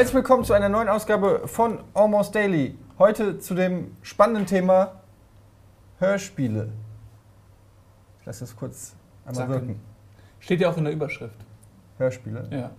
[0.00, 2.74] Herzlich willkommen zu einer neuen Ausgabe von Almost Daily.
[2.98, 5.02] Heute zu dem spannenden Thema
[5.98, 6.72] Hörspiele.
[8.18, 8.94] Ich lasse das kurz
[9.26, 9.52] einmal Sacken.
[9.52, 9.80] wirken.
[10.38, 11.36] Steht ja auch in der Überschrift.
[11.98, 12.48] Hörspiele.
[12.50, 12.58] Ja.
[12.58, 12.70] Ja,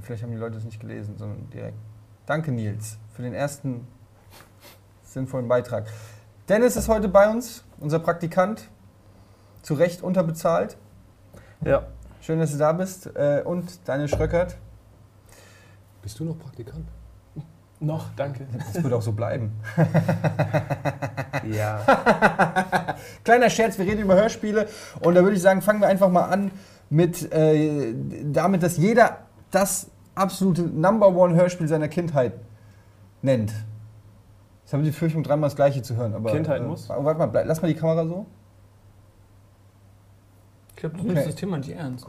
[0.00, 1.78] Vielleicht haben die Leute es nicht gelesen, sondern direkt.
[2.26, 3.86] Danke, Nils, für den ersten
[5.04, 5.86] sinnvollen Beitrag.
[6.48, 8.68] Dennis ist heute bei uns, unser Praktikant.
[9.62, 10.76] Zu Recht unterbezahlt.
[11.64, 11.86] Ja.
[12.20, 13.14] Schön, dass du da bist.
[13.14, 14.56] Äh, Und Daniel Schröckert.
[16.04, 16.86] Bist du noch Praktikant?
[17.80, 18.46] Noch, danke.
[18.72, 19.52] Das wird auch so bleiben.
[21.50, 21.80] Ja.
[23.24, 24.68] Kleiner Scherz, wir reden über Hörspiele
[25.00, 26.50] und da würde ich sagen, fangen wir einfach mal an
[26.90, 32.34] mit äh, damit, dass jeder das absolute Number One Hörspiel seiner Kindheit
[33.22, 33.52] nennt.
[34.66, 36.14] Ich habe die Befürchtung, dreimal das Gleiche zu hören.
[36.14, 36.90] Aber, Kindheit äh, muss?
[36.90, 38.26] Warte mal, bleib, lass mal die Kamera so.
[40.70, 41.12] Ich glaube, du Okay.
[41.12, 42.06] nimmst das Thema nicht ernst.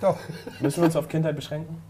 [0.00, 0.16] Doch.
[0.60, 1.80] Müssen wir uns auf Kindheit beschränken?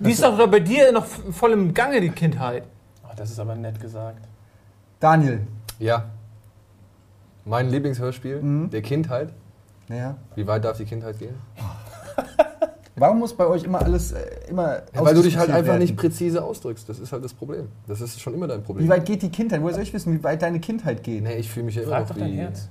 [0.00, 2.64] Die ist doch bei dir noch voll im Gange, die Kindheit.
[3.04, 4.26] Oh, das ist aber nett gesagt.
[5.00, 5.40] Daniel.
[5.78, 6.04] Ja.
[7.44, 8.70] Mein Lieblingshörspiel Mhm.
[8.70, 9.32] der Kindheit.
[9.88, 10.16] Naja.
[10.34, 11.34] Wie weit darf die Kindheit gehen?
[12.98, 15.80] Warum muss bei euch immer alles äh, immer Ja, weil du dich halt einfach werden?
[15.80, 16.88] nicht präzise ausdrückst.
[16.88, 17.68] Das ist halt das Problem.
[17.86, 18.86] Das ist schon immer dein Problem.
[18.86, 19.60] Wie weit geht die Kindheit?
[19.62, 21.22] Woher soll ich wissen, wie weit deine Kindheit geht?
[21.22, 22.32] Nee, ich fühle mich ja immer Frag noch doch dein.
[22.32, 22.68] Herz.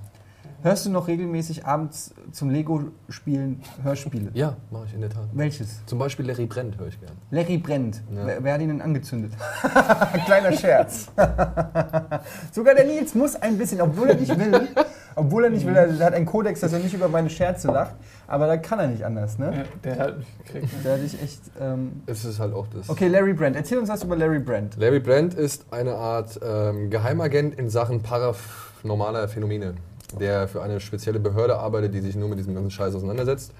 [0.65, 4.31] Hörst du noch regelmäßig abends zum Lego-Spielen Hörspiele?
[4.33, 5.27] Ja, mache ich in der Tat.
[5.31, 5.85] Welches?
[5.85, 7.11] Zum Beispiel Larry Brennt höre ich gern.
[7.29, 8.01] Larry brennt.
[8.11, 8.25] Ja.
[8.25, 9.33] Wer, wer hat ihn denn angezündet?
[10.25, 11.11] Kleiner Scherz.
[12.51, 14.67] Sogar der Nils muss ein bisschen, obwohl er nicht will,
[15.13, 17.93] obwohl er nicht will, er hat einen Kodex, dass er nicht über meine Scherze lacht,
[18.25, 19.53] aber da kann er nicht anders, ne?
[19.55, 20.73] Ja, der hat mich gekriegt.
[20.73, 20.79] Ne?
[20.83, 21.41] Da hatte ich echt.
[21.61, 22.89] Ähm Es ist halt auch das.
[22.89, 23.55] okay, Larry Brand.
[23.55, 24.77] Erzähl uns was über Larry Brand.
[24.77, 29.75] Larry Brandt ist eine Art ähm, Geheimagent in Sachen paranormaler Phänomene,
[30.19, 33.53] der für eine spezielle Behörde arbeitet, die sich nur mit diesem ganzen Scheiß auseinandersetzt.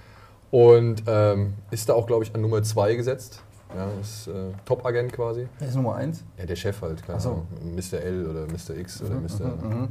[0.52, 3.42] Und ähm, ist da auch, glaube ich, an Nummer 2 gesetzt.
[3.76, 5.48] Ja, ist äh, Top-Agent quasi.
[5.60, 6.24] Wer ist Nummer 1?
[6.38, 7.30] Ja, der Chef halt, keine so.
[7.30, 7.48] Ahnung.
[7.76, 8.00] Mr.
[8.00, 8.78] L oder Mr.
[8.78, 9.48] X oder Mr.
[9.66, 9.90] Mhm.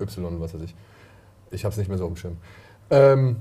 [0.00, 0.74] Y, was weiß ich.
[1.50, 2.36] Ich habe es nicht mehr so auf dem Schirm.
[2.90, 3.36] Ähm,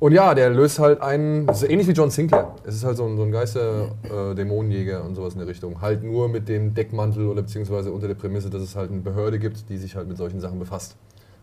[0.00, 2.54] und ja, der löst halt einen, das ist ähnlich wie John Sinclair.
[2.64, 5.80] Es ist halt so ein, so ein Geister-Dämonenjäger und sowas in der Richtung.
[5.80, 9.38] Halt nur mit dem Deckmantel oder beziehungsweise unter der Prämisse, dass es halt eine Behörde
[9.38, 10.96] gibt, die sich halt mit solchen Sachen befasst.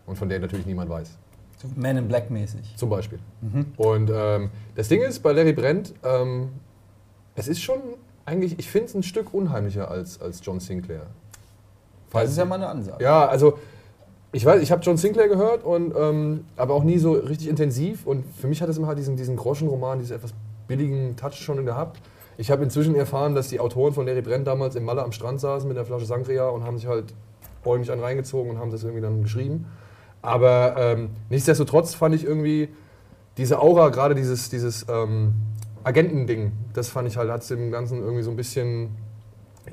[0.06, 1.18] Und von der natürlich niemand weiß.
[1.58, 2.74] So Man in Black mäßig.
[2.76, 3.18] Zum Beispiel.
[3.40, 3.66] Mhm.
[3.76, 6.50] Und ähm, das Ding ist, bei Larry Brent, ähm,
[7.34, 7.78] es ist schon
[8.26, 11.06] eigentlich, ich finde es ein Stück unheimlicher als, als John Sinclair.
[12.12, 13.02] Das ist ja mal eine Ansage.
[13.02, 13.58] Ja, also
[14.32, 18.06] ich weiß, ich habe John Sinclair gehört und ähm, aber auch nie so richtig intensiv
[18.06, 20.32] und für mich hat es immer halt diesen, diesen Groschenroman, diesen etwas
[20.68, 22.00] billigen Touch schon gehabt.
[22.38, 25.40] Ich habe inzwischen erfahren, dass die Autoren von Larry Brent damals im Malle am Strand
[25.40, 27.14] saßen mit einer Flasche Sangria und haben sich halt
[27.62, 29.66] bäumlich einen reingezogen und haben das irgendwie dann geschrieben.
[30.22, 32.68] Aber ähm, nichtsdestotrotz fand ich irgendwie
[33.36, 35.34] diese Aura, gerade dieses, dieses ähm,
[35.84, 38.96] Agentending, das fand ich halt, hat es dem Ganzen irgendwie so ein bisschen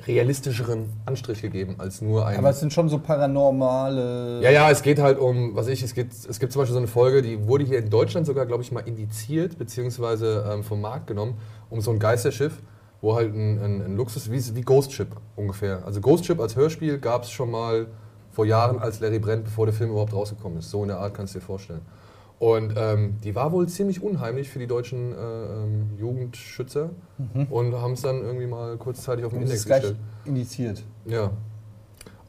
[0.07, 2.37] realistischeren Anstrich gegeben als nur ein.
[2.37, 4.39] Aber es sind schon so paranormale.
[4.41, 6.79] Ja, ja, es geht halt um, was ich, es, geht, es gibt zum Beispiel so
[6.79, 10.81] eine Folge, die wurde hier in Deutschland sogar, glaube ich, mal indiziert, beziehungsweise ähm, vom
[10.81, 11.37] Markt genommen,
[11.69, 12.61] um so ein Geisterschiff,
[13.01, 15.83] wo halt ein, ein, ein Luxus, wie, wie Ghost Ship ungefähr.
[15.85, 17.87] Also Ghost Ship als Hörspiel gab es schon mal
[18.31, 20.69] vor Jahren als Larry Brent, bevor der Film überhaupt rausgekommen ist.
[20.69, 21.81] So in der Art kannst du dir vorstellen.
[22.39, 26.91] Und ähm, die war wohl ziemlich unheimlich für die deutschen äh, ähm, Jugendschützer
[27.49, 29.97] und haben es dann irgendwie mal kurzzeitig auf den Und Index gestellt.
[30.23, 30.81] indiziert.
[31.05, 31.31] Ja.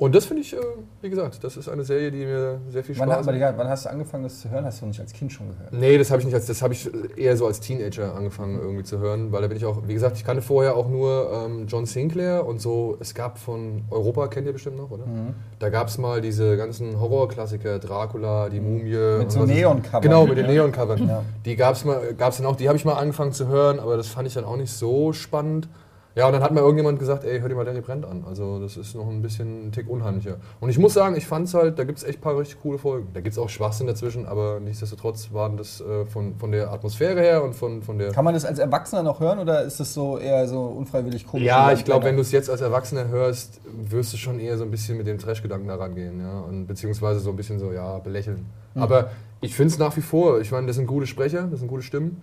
[0.01, 0.59] Und das finde ich, äh,
[1.03, 3.37] wie gesagt, das ist eine Serie, die mir sehr viel Spaß Wann, macht.
[3.37, 4.65] ja, wann hast du angefangen, das zu hören?
[4.65, 5.75] Hast du nicht als Kind schon gehört?
[5.75, 8.83] Nee, das habe ich nicht als, das habe ich eher so als Teenager angefangen irgendwie
[8.83, 11.67] zu hören, weil da bin ich auch, wie gesagt, ich kannte vorher auch nur ähm,
[11.67, 15.05] John Sinclair und so, es gab von Europa, kennt ihr bestimmt noch, oder?
[15.05, 15.35] Mhm.
[15.59, 19.19] Da gab es mal diese ganzen Horrorklassiker, Dracula, die Mumie.
[19.19, 20.01] Mit so Neon-Covern.
[20.01, 21.09] Genau, mit den Neon-Covern.
[21.09, 21.23] Ja.
[21.45, 23.99] Die gab es mal, gab's dann auch, die habe ich mal angefangen zu hören, aber
[23.99, 25.69] das fand ich dann auch nicht so spannend.
[26.17, 28.25] Ja, und dann hat mal irgendjemand gesagt, ey, hör dir mal Larry Brent an.
[28.27, 30.37] Also das ist noch ein bisschen ein Tick unheimlicher.
[30.59, 32.61] Und ich muss sagen, ich fand es halt, da gibt es echt ein paar richtig
[32.61, 33.09] coole Folgen.
[33.15, 37.21] Da gibt es auch Schwachsinn dazwischen, aber nichtsdestotrotz waren das äh, von, von der Atmosphäre
[37.21, 38.11] her und von, von der...
[38.11, 41.47] Kann man das als Erwachsener noch hören oder ist das so eher so unfreiwillig komisch?
[41.47, 44.65] Ja, ich glaube, wenn du es jetzt als Erwachsener hörst, wirst du schon eher so
[44.65, 46.41] ein bisschen mit dem Trash-Gedanken da rangehen, ja.
[46.41, 48.47] Und beziehungsweise so ein bisschen so, ja, belächeln.
[48.75, 48.83] Mhm.
[48.83, 49.11] Aber
[49.41, 51.83] ich finde es nach wie vor, ich meine, das sind gute Sprecher, das sind gute
[51.83, 52.21] Stimmen.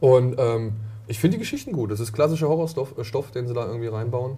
[0.00, 0.74] Und ähm,
[1.06, 1.90] ich finde die Geschichten gut.
[1.90, 4.36] Das ist klassischer Horrorstoff, äh, Stoff, den sie da irgendwie reinbauen.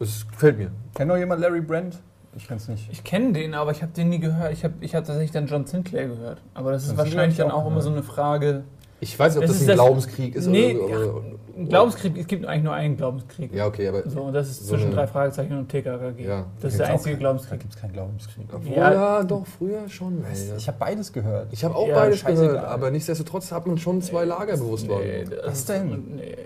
[0.00, 0.70] Es gefällt mir.
[0.94, 2.00] Kennt noch jemand Larry Brand?
[2.36, 2.88] Ich kenn's nicht.
[2.90, 4.52] Ich kenne den, aber ich habe den nie gehört.
[4.52, 6.40] Ich habe ich hab tatsächlich dann John Sinclair gehört.
[6.54, 8.64] Aber das ist John wahrscheinlich dann auch auch immer so eine Frage.
[9.00, 11.24] Ich weiß nicht, ob Das das, ein das- Glaubenskrieg ist Nee, oder, oder,
[11.56, 13.52] ein Glaubenskrieg, es gibt eigentlich nur einen Glaubenskrieg.
[13.54, 14.08] Ja, okay, aber.
[14.08, 16.24] So, und das ist So zwischen drei Fragezeichen und TKKG.
[16.26, 16.46] Ja.
[16.60, 17.60] Das ist der einzige kein- Da Glaubenskrieg.
[17.60, 18.46] gibt es keinen Glaubenskrieg.
[18.52, 18.92] Obwohl, Ja.
[18.92, 20.24] ja, doch, früher schon.
[20.24, 20.56] Ey.
[20.56, 21.52] Ich habe beides gehört.
[21.52, 25.24] Ich habe auch Ja, beides gehört, aber nichtsdestotrotz hat man schon zwei Lager bewusst Nee,
[25.24, 25.88] das Was ist- denn?
[25.90, 26.36] Nee, nee.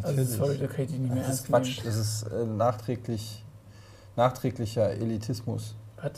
[0.00, 0.28] Also, Natürlich.
[0.30, 1.78] sorry, da kann ich dich nicht mehr Das ist ernst Quatsch.
[1.78, 1.86] nehmen.
[1.86, 3.44] Das ist äh, nachträglich,
[4.16, 5.74] nachträglicher Elitismus.
[6.00, 6.12] Was?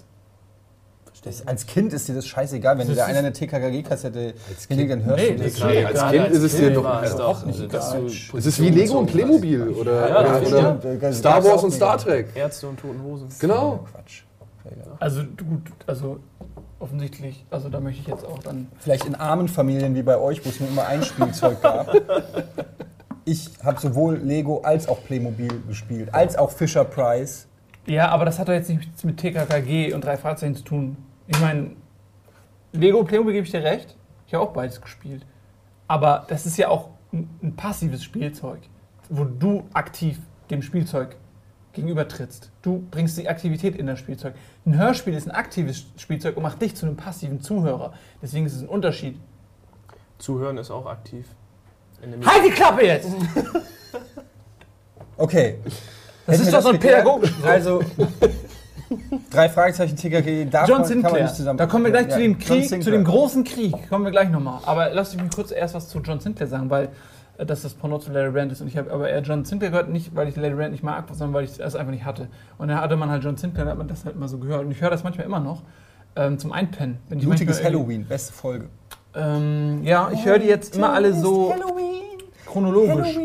[1.22, 2.78] Das, als Kind ist dir das scheißegal.
[2.78, 4.32] Wenn dir da einer eine TKKG-Kassette
[4.68, 6.80] hinlegt, dann hörst Nee, du das Nee, als Kind ist es dir doch-
[7.14, 8.06] überhaupt nicht egal.
[8.06, 11.12] Es ist wie Lego und Playmobil oder, Ja, oder.
[11.12, 12.28] Star Wars und Star Trek.
[12.34, 13.28] Ärzte und Toten Hosen.
[13.38, 13.84] Genau.
[13.92, 14.22] Quatsch.
[14.98, 16.20] Also gut, also
[16.78, 18.68] offensichtlich, also da möchte ich jetzt auch dann.
[18.78, 21.94] Vielleicht in armen Familien wie bei euch, wo es nur immer ein Spielzeug gab.
[23.26, 27.46] Ich habe sowohl Lego als auch Playmobil gespielt, als auch Fisher Price.
[27.86, 30.96] Ja, aber das hat doch jetzt nichts mit TKKG und drei Fahrzeugen zu tun.
[31.30, 31.70] Ich meine,
[32.72, 33.96] Lego und Playmobil gebe ich dir recht.
[34.26, 35.24] Ich habe auch beides gespielt.
[35.86, 38.58] Aber das ist ja auch ein, ein passives Spielzeug,
[39.08, 40.18] wo du aktiv
[40.50, 41.16] dem Spielzeug
[41.72, 42.50] gegenübertrittst.
[42.62, 44.34] Du bringst die Aktivität in das Spielzeug.
[44.66, 47.92] Ein Hörspiel ist ein aktives Spielzeug und macht dich zu einem passiven Zuhörer.
[48.20, 49.16] Deswegen ist es ein Unterschied.
[50.18, 51.26] Zuhören ist auch aktiv.
[52.26, 53.08] Halt die Klappe jetzt!
[55.16, 55.58] Okay.
[56.24, 57.04] Das Hätten ist doch so ein geklärt?
[57.04, 57.34] pädagogisch.
[57.44, 57.82] Also,
[59.30, 61.22] drei Fragezeichen TKG, davon John kann man Sinclair.
[61.24, 61.58] nicht zusammen.
[61.58, 62.92] Da kommen wir gleich Ja, zu dem Krieg, zu Sinclair.
[62.94, 63.74] dem großen Krieg.
[63.88, 64.60] Kommen wir gleich nochmal.
[64.66, 66.88] Aber lass mich kurz erst was zu John Sinclair sagen, weil
[67.38, 68.60] äh, das das Porno zu Larry Rand ist.
[68.60, 71.04] Und ich habe aber eher John Sinclair gehört, nicht weil ich Larry Rand nicht mag,
[71.08, 72.28] sondern weil ich es einfach nicht hatte.
[72.58, 74.64] Und da hatte man halt John Sinclair, da hat man das halt mal so gehört.
[74.64, 75.62] Und ich höre das manchmal immer noch.
[76.16, 76.98] Ähm, zum Einpennen.
[77.08, 78.66] Blutiges Halloween, beste Folge.
[79.14, 81.54] Ähm, ja, ich höre die jetzt immer alle so
[82.46, 83.16] chronologisch.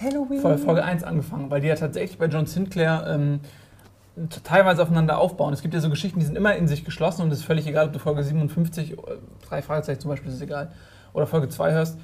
[0.00, 0.40] Halloween.
[0.40, 3.40] Von Folge 1 angefangen, weil die ja tatsächlich bei John Sinclair ähm,
[4.44, 5.52] teilweise aufeinander aufbauen.
[5.52, 7.66] Es gibt ja so Geschichten, die sind immer in sich geschlossen und es ist völlig
[7.66, 8.96] egal, ob du Folge 57, äh,
[9.48, 10.72] drei Fragezeichen zum Beispiel, ist egal,
[11.12, 11.98] oder Folge 2 hörst.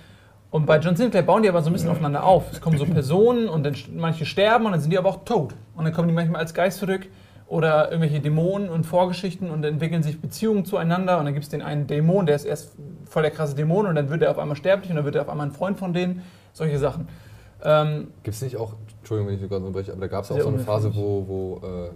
[0.50, 2.52] Und bei John Sinclair bauen die aber so ein bisschen aufeinander auf.
[2.52, 5.52] Es kommen so Personen und dann manche sterben und dann sind die aber auch tot.
[5.74, 7.08] Und dann kommen die manchmal als Geist zurück
[7.46, 11.62] oder irgendwelche Dämonen und Vorgeschichten und entwickeln sich Beziehungen zueinander und dann gibt es den
[11.62, 12.72] einen Dämon, der ist erst
[13.04, 15.22] voll der krasse Dämon und dann wird er auf einmal sterblich und dann wird er
[15.22, 16.22] auf einmal ein Freund von denen.
[16.52, 17.08] Solche Sachen.
[17.62, 20.40] Ähm, Gibt es nicht auch, Entschuldigung, wenn ich gerade unterbreche, aber da gab es auch
[20.40, 21.90] so eine Phase, wo, wo äh,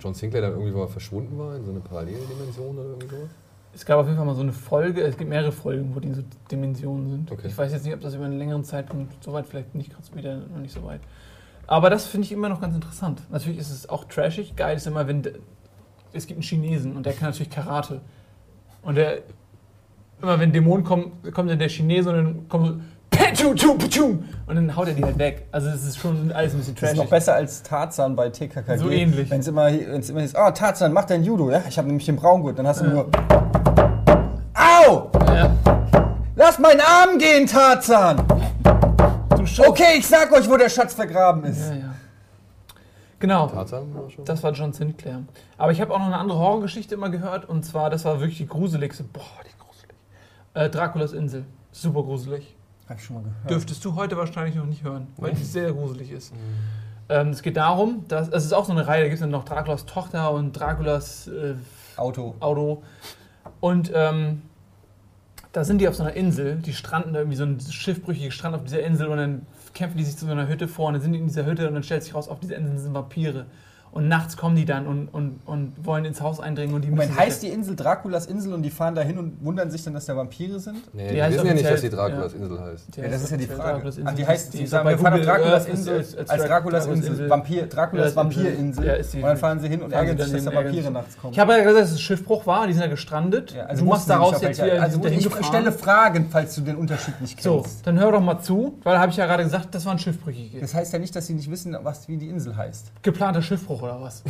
[0.00, 3.28] John Sinclair dann irgendwie mal verschwunden war in so eine Paralleldimension oder irgendwie sowas?
[3.74, 6.10] Es gab auf jeden Fall mal so eine Folge, es gibt mehrere Folgen, wo die
[6.10, 7.30] so Dimensionen sind.
[7.30, 7.48] Okay.
[7.48, 10.16] Ich weiß jetzt nicht, ob das über einen längeren Zeitpunkt so weit, vielleicht nicht gerade
[10.16, 11.02] wieder noch nicht so weit.
[11.66, 13.20] Aber das finde ich immer noch ganz interessant.
[13.30, 14.56] Natürlich ist es auch trashig.
[14.56, 15.22] Geil ist immer, wenn.
[16.14, 18.00] Es gibt einen Chinesen und der kann natürlich Karate.
[18.80, 19.18] Und der.
[20.22, 22.82] Immer wenn Dämonen kommen, kommt dann der Chinese und dann kommt
[24.46, 25.46] Und dann haut er die halt weg.
[25.52, 26.96] Also es ist schon alles ein bisschen Das ist trashig.
[26.98, 28.76] noch besser als Tarzan bei TKKG.
[28.78, 29.30] So ähnlich.
[29.30, 31.50] Wenn es immer, wenn's immer hieß, oh Tarzan, mach dein Judo.
[31.50, 32.58] Ja, ich habe nämlich den Braungurt.
[32.58, 32.90] Dann hast du Ja.
[32.92, 33.08] nur,
[34.54, 35.54] au, Ja.
[36.36, 38.22] lass meinen Arm gehen, Tarzan.
[38.26, 39.44] Du.
[39.66, 41.68] Okay, ich sag euch, wo der Schatz vergraben ist.
[41.68, 41.94] Ja, ja.
[43.18, 43.46] Genau.
[43.48, 44.24] Tarzan war schon.
[44.24, 45.22] Das war John Sinclair.
[45.56, 48.38] Aber ich habe auch noch eine andere Horrorgeschichte immer gehört und zwar, das war wirklich
[48.38, 49.04] die gruseligste.
[49.04, 49.94] Boah, die gruselig.
[50.54, 51.44] Äh, Draculas Insel.
[51.72, 52.54] Super gruselig.
[52.88, 53.50] Hab ich schon mal gehört.
[53.50, 56.34] Dürftest du heute wahrscheinlich noch nicht hören, weil die sehr gruselig ist.
[56.34, 56.38] Mhm.
[57.10, 59.30] Ähm, es geht darum, dass es ist auch so eine Reihe, da gibt es dann
[59.30, 61.54] noch Draculas Tochter und Draculas äh,
[61.96, 62.34] Auto.
[62.40, 62.82] Auto.
[63.60, 64.42] Und ähm,
[65.52, 68.54] da sind die auf so einer Insel, die stranden da irgendwie so ein schiffbrüchiges Strand
[68.54, 71.02] auf dieser Insel und dann kämpfen die sich zu so einer Hütte vor und dann
[71.02, 73.46] sind die in dieser Hütte und dann stellt sich raus, auf dieser Insel sind Vampire.
[73.90, 77.10] Und nachts kommen die dann und, und, und wollen ins Haus eindringen und die Moment,
[77.10, 79.94] müssen heißt die Insel Draculas Insel und die fahren da hin und wundern sich dann,
[79.94, 80.76] dass da Vampire sind?
[80.94, 82.38] Nee, Die die, heißt wissen ja nicht, dass die Draculas ja.
[82.38, 82.96] Insel heißt.
[82.96, 83.72] Ja, das ist ja die Frage.
[83.72, 87.30] Draculas Ah, die heißt, Die sagen, wir fahren Google Draculas Insel als als Draculas Insel.
[87.30, 88.14] Vampir, Draculas.
[88.16, 88.84] Vampirinsel.
[88.84, 91.32] Ja, und dann fahren sie hin und ärgern sich, dann dass da Vampire nachts kommen.
[91.32, 93.54] Ich habe ja gesagt, dass es ein Schiffbruch war, die sind ja gestrandet.
[93.54, 94.82] Ja, du machst daraus nicht, auf jetzt wieder.
[94.82, 95.72] Also ich stelle.
[95.72, 97.86] Fragen, falls du den Unterschied nicht So, kennst.
[97.86, 99.98] dann hör doch mal zu, weil da habe ich ja gerade gesagt, das war ein
[99.98, 100.60] Schiffbrüchige.
[100.60, 102.92] Das heißt ja nicht, dass sie nicht wissen, was, wie die Insel heißt.
[103.02, 104.22] Geplanter Schiffbruch oder was?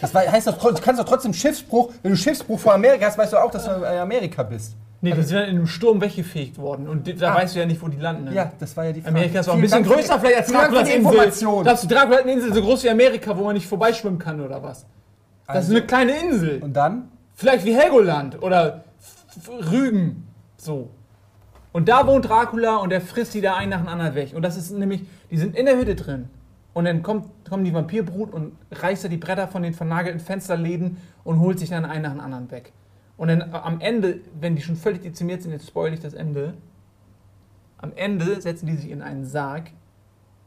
[0.00, 3.18] Das war- heißt doch, du kannst doch trotzdem Schiffsbruch, wenn du Schiffsbruch vor Amerika hast,
[3.18, 4.74] weißt du auch, dass du in Amerika bist.
[5.04, 7.36] Nee, die sind dann in einem Sturm weggefegt worden und da Ah.
[7.36, 8.24] weißt du ja nicht, wo die landen.
[8.26, 8.34] ne?
[8.34, 9.16] Ja, das war ja die Frage.
[9.16, 11.32] Amerika ist auch ein bisschen Dank größer vielleicht als Draculas Insel.
[11.64, 14.40] Glaubst du, Draculas hat eine Insel so groß wie Amerika, wo man nicht vorbeischwimmen kann
[14.40, 14.86] oder was?
[15.48, 16.62] Das Also- ist eine kleine Insel.
[16.62, 17.08] Und dann?
[17.34, 18.84] Vielleicht wie Helgoland oder
[19.72, 20.28] Rügen.
[20.56, 20.88] So.
[21.72, 24.32] Und da wohnt Dracula und der frisst die da einen nach dem anderen weg.
[24.36, 26.28] Und das ist nämlich, die sind in der Hütte drin.
[26.74, 30.96] Und dann kommt, kommt die Vampirbrut und reißt da die Bretter von den vernagelten Fensterläden
[31.22, 32.72] und holt sich dann einen nach dem anderen weg.
[33.16, 36.54] Und dann am Ende, wenn die schon völlig dezimiert sind, jetzt spoil ich das Ende,
[37.78, 39.70] am Ende setzen die sich in einen Sarg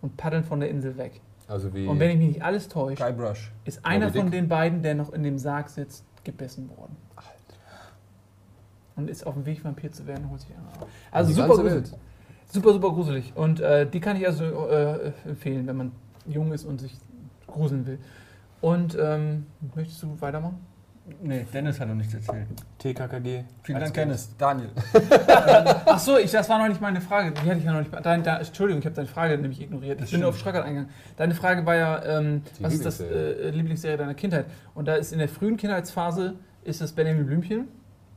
[0.01, 1.21] und paddeln von der Insel weg.
[1.47, 1.85] Also wie.
[1.85, 3.51] Und wenn ich mich nicht alles täusche, Guybrush.
[3.65, 6.97] ist einer von den beiden, der noch in dem Sarg sitzt, gebissen worden.
[8.95, 10.67] Und ist auf dem Weg, Vampir zu werden, holt sich einer.
[10.81, 10.87] auf.
[11.11, 11.73] Also super gruselig.
[11.73, 11.99] Welt.
[12.47, 13.33] Super, super gruselig.
[13.35, 15.91] Und äh, die kann ich also äh, empfehlen, wenn man
[16.27, 16.95] jung ist und sich
[17.47, 17.99] gruseln will.
[18.61, 20.57] Und ähm, möchtest du weitermachen?
[21.21, 22.47] Nee, Dennis hat noch nichts erzählt.
[22.79, 23.43] TKKG.
[23.61, 23.93] Vielen Dank.
[23.93, 24.35] Dennis.
[24.39, 24.69] Daniel.
[25.85, 27.31] Ach so, ich, das war noch nicht meine Frage.
[27.31, 27.91] Die hatte ich ja noch nicht.
[28.03, 30.01] Dein, da, Entschuldigung, ich habe deine Frage nämlich ignoriert.
[30.01, 30.89] Ich bin nur auf Schröckert eingegangen.
[31.15, 33.35] Deine Frage war ja, ähm, was ist das Lieblingsserie.
[33.35, 34.47] äh, Lieblingsserie deiner Kindheit?
[34.73, 37.67] Und da ist in der frühen Kindheitsphase ist es Benjamin Blümchen.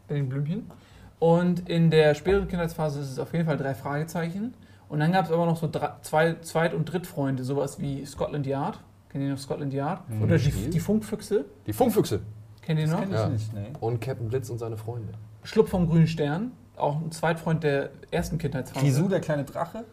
[0.07, 0.71] Benjamin Blümchen.
[1.19, 4.55] Und in der späteren Kindheitsphase ist es auf jeden Fall drei Fragezeichen.
[4.89, 8.47] Und dann gab es aber noch so drei, zwei Zweit- und Drittfreunde, sowas wie Scotland
[8.47, 8.81] Yard.
[9.11, 10.01] Kennt ihr noch Scotland Yard?
[10.23, 11.45] Oder die, die Funkfüchse.
[11.67, 12.21] Die Funkfüchse.
[12.63, 13.01] Kennt ihr noch?
[13.01, 13.29] Kenn ich Ja.
[13.29, 13.73] nicht, nee.
[13.81, 15.13] Und Captain Blitz und seine Freunde.
[15.45, 16.53] Schlupf vom grünen Stern.
[16.77, 18.85] Auch ein Zweitfreund der ersten Kindheitsphase.
[18.85, 19.79] Grisou, der kleine Drache.
[19.83, 19.85] Gab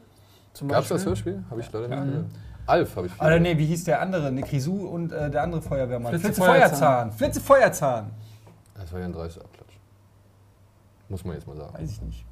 [0.54, 0.96] es Beispiel.
[0.98, 1.44] das Hörspiel?
[1.50, 2.06] Habe ich leider nicht Mhm.
[2.12, 2.26] gehört.
[2.68, 4.32] Alf habe ich viel Oder nee, wie hieß der andere?
[4.32, 6.12] Ne, Grisou und äh, der andere Feuerwehrmann.
[6.12, 6.70] Flitze Flitze Feuerzahn.
[6.70, 7.12] Feuerzahn.
[7.12, 8.12] Flitze Feuerzahn.
[8.76, 9.78] Das war ja ein dreister Abklatsch.
[11.10, 11.74] Muss man jetzt mal sagen.
[11.74, 12.26] Weiß ich nicht.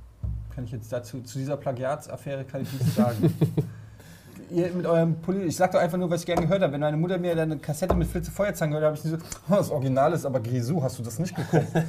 [0.55, 3.33] Kann ich jetzt dazu, zu dieser Plagiatsaffäre kann ich nichts sagen.
[4.51, 6.73] Ihr mit eurem Poli ich sag doch einfach nur, was ich gerne gehört habe.
[6.73, 9.23] Wenn meine Mutter mir dann eine Kassette mit Flitze Feuerzahn gehört hat, habe ich nicht
[9.31, 11.67] so, oh, das Original ist aber Grisou, hast du das nicht geguckt?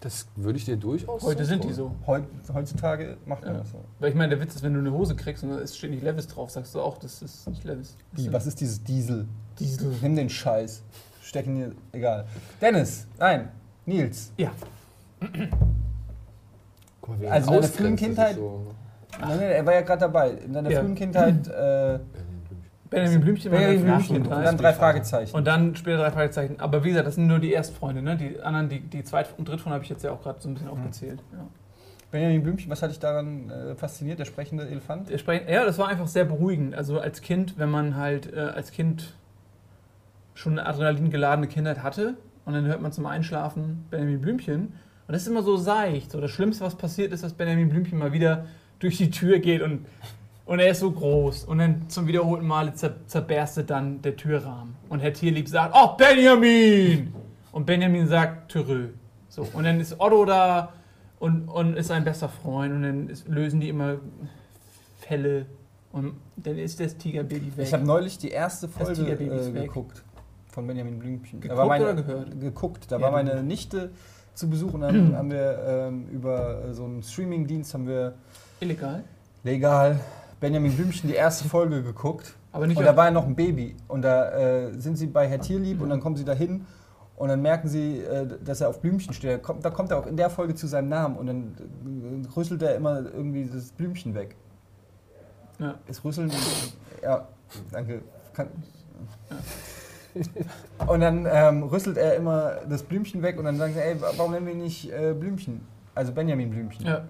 [0.00, 1.96] Das würde ich dir durchaus Heute sind die so.
[2.06, 3.60] Heut, heutzutage macht man Ja.
[3.60, 3.82] das so.
[4.00, 6.02] Weil ich meine, der Witz ist, wenn du eine Hose kriegst und es steht nicht
[6.02, 7.96] Levis drauf, sagst du auch, das ist nicht Levis.
[8.12, 9.26] Wie, was ist dieses Diesel?
[9.58, 9.94] Diesel.
[10.02, 10.82] Nimm den Scheiß.
[11.22, 12.26] Stecken hier, egal.
[12.60, 13.48] Dennis, nein,
[13.86, 14.30] Nils.
[14.36, 14.50] Ja.
[17.04, 18.66] Guck mal, wie er Also in deiner frühen Kindheit- So
[19.20, 20.30] Nein, nein, er war ja gerade dabei.
[20.30, 20.80] In deiner Ja.
[20.80, 21.98] frühen Kindheit äh,
[22.88, 24.46] Benjamin Blümchen war Benjamin Blümchen und Kindheit.
[24.46, 25.36] dann drei Fragezeichen.
[25.36, 26.58] Und dann später drei Fragezeichen.
[26.60, 28.16] Aber wie gesagt, das sind nur die Erstfreunde, ne?
[28.16, 30.54] Die anderen, die, die Zweit- und Drittfreunde habe ich jetzt ja auch gerade so ein
[30.54, 31.20] bisschen aufgezählt.
[31.32, 31.46] Ja.
[32.10, 35.10] Benjamin Blümchen, was hat dich daran äh, fasziniert, der sprechende Elefant?
[35.10, 36.74] Der Spre- Ja, das war einfach sehr beruhigend.
[36.74, 39.14] Also als Kind, wenn man halt äh, als Kind
[40.34, 44.72] schon eine adrenalingeladene Kindheit hatte und dann hört man zum Einschlafen Benjamin Blümchen
[45.06, 46.10] und das ist immer so seicht.
[46.10, 48.46] So das Schlimmste, was passiert ist, dass Benjamin Blümchen mal wieder
[48.78, 49.86] durch die Tür geht und,
[50.46, 54.74] und er ist so groß und dann zum wiederholten Male zer, zerberstet dann der Türrahmen
[54.88, 57.12] und Herr Tierlieb sagt, oh Benjamin!
[57.52, 58.88] Und Benjamin sagt, Törö.
[59.28, 60.72] So, und dann ist Otto da
[61.18, 63.96] und, und ist sein bester Freund und dann ist, lösen die immer
[65.00, 65.46] Fälle
[65.92, 67.66] und dann ist das Tigerbaby weg.
[67.66, 70.02] Ich habe neulich die erste Folge äh, geguckt
[70.48, 71.40] von Benjamin Blümchen.
[71.40, 72.40] Da Geguckt war meine, oder gehört?
[72.40, 72.90] Geguckt.
[72.90, 73.90] Da Ja, war meine Nichte
[74.34, 78.14] zu Besuch und dann haben wir ähm, über äh, so einen Streamingdienst haben wir
[78.60, 79.04] Illegal.
[79.42, 80.00] legal
[80.40, 82.34] Benjamin Blümchen die erste Folge geguckt.
[82.52, 83.76] Aber nicht Und da war ja noch ein Baby.
[83.88, 86.66] Und da äh, sind sie bei Herr Tierlieb und dann kommen sie da hin
[87.16, 89.30] und dann merken sie, äh, dass er auf Blümchen steht.
[89.30, 92.36] Da kommt, da kommt er auch in der Folge zu seinem Namen und dann äh,
[92.36, 94.36] rüsselt er immer irgendwie das Blümchen weg.
[95.58, 95.74] Ja.
[95.86, 96.32] Ist Rüsseln.
[97.02, 97.28] Ja,
[97.70, 98.02] danke.
[98.32, 98.48] Kann,
[100.86, 104.32] und dann ähm, rüsselt er immer das Blümchen weg und dann sagen sie, ey, warum
[104.32, 105.60] nennen wir ihn nicht äh, Blümchen?
[105.94, 106.86] Also Benjamin Blümchen.
[106.86, 107.04] ja.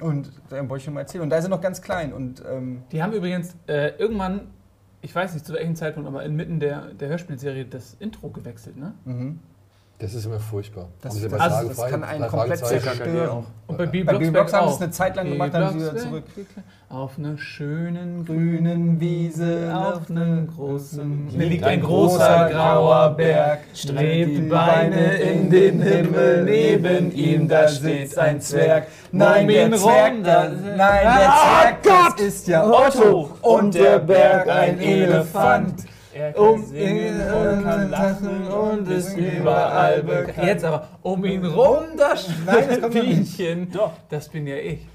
[0.00, 1.22] Und da wollte ich schon mal erzählen.
[1.22, 4.48] Und da ist er noch ganz klein und ähm, Die haben übrigens äh, irgendwann,
[5.00, 8.94] ich weiß nicht zu welchem Zeitpunkt, aber inmitten der, der Hörspielserie das Intro gewechselt, ne?
[9.04, 9.40] mhm.
[9.98, 10.88] Das ist immer furchtbar.
[11.00, 13.46] das, das, bei das, kann einen komplett zerstören.
[13.68, 13.90] Und bei Ja.
[13.90, 14.02] B.
[14.02, 14.18] Bei B.
[14.18, 16.24] Blocksberg Blocks haben sie es eine Zeit lang gemacht, dann wieder zurück.
[16.88, 24.30] Auf einer schönen Grünen Wiese, auf einem großen, liegt liegt ein großer grauer Berg, strebt
[24.36, 28.88] die Beine in den Himmel, neben ihm da steht ein Zwerg.
[29.12, 31.82] Nein, der Zwerg, da- nein, der Ah, Zwerg,
[32.16, 35.84] das ist ja Otto und der Berg ein Elefant.
[36.14, 40.46] Er Um singen ihn und kann lachen und ist überall bekannt.
[40.46, 42.28] Jetzt aber, um ihn rum das.
[42.92, 43.68] Bienchen,
[44.08, 44.86] das bin ja ich.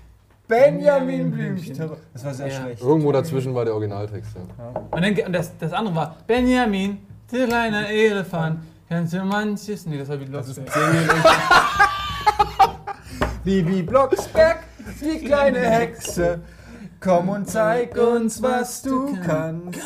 [0.48, 1.78] Benjamin Blümchen.
[2.14, 2.54] Das war sehr Ja.
[2.62, 2.82] schlecht.
[2.82, 4.32] Irgendwo dazwischen war der Originaltext.
[4.36, 4.80] Ja.
[4.92, 6.98] Und dann, und das, das andere war, Benjamin,
[7.32, 9.86] der kleine Elefant, kannst du manches...
[9.86, 11.20] Nee, das war wie Das ist Blocksberg.
[13.44, 14.60] Bibi Blocksberg,
[15.02, 16.40] die kleine Hexe.
[17.00, 19.80] Komm und zeig uns, was du kannst.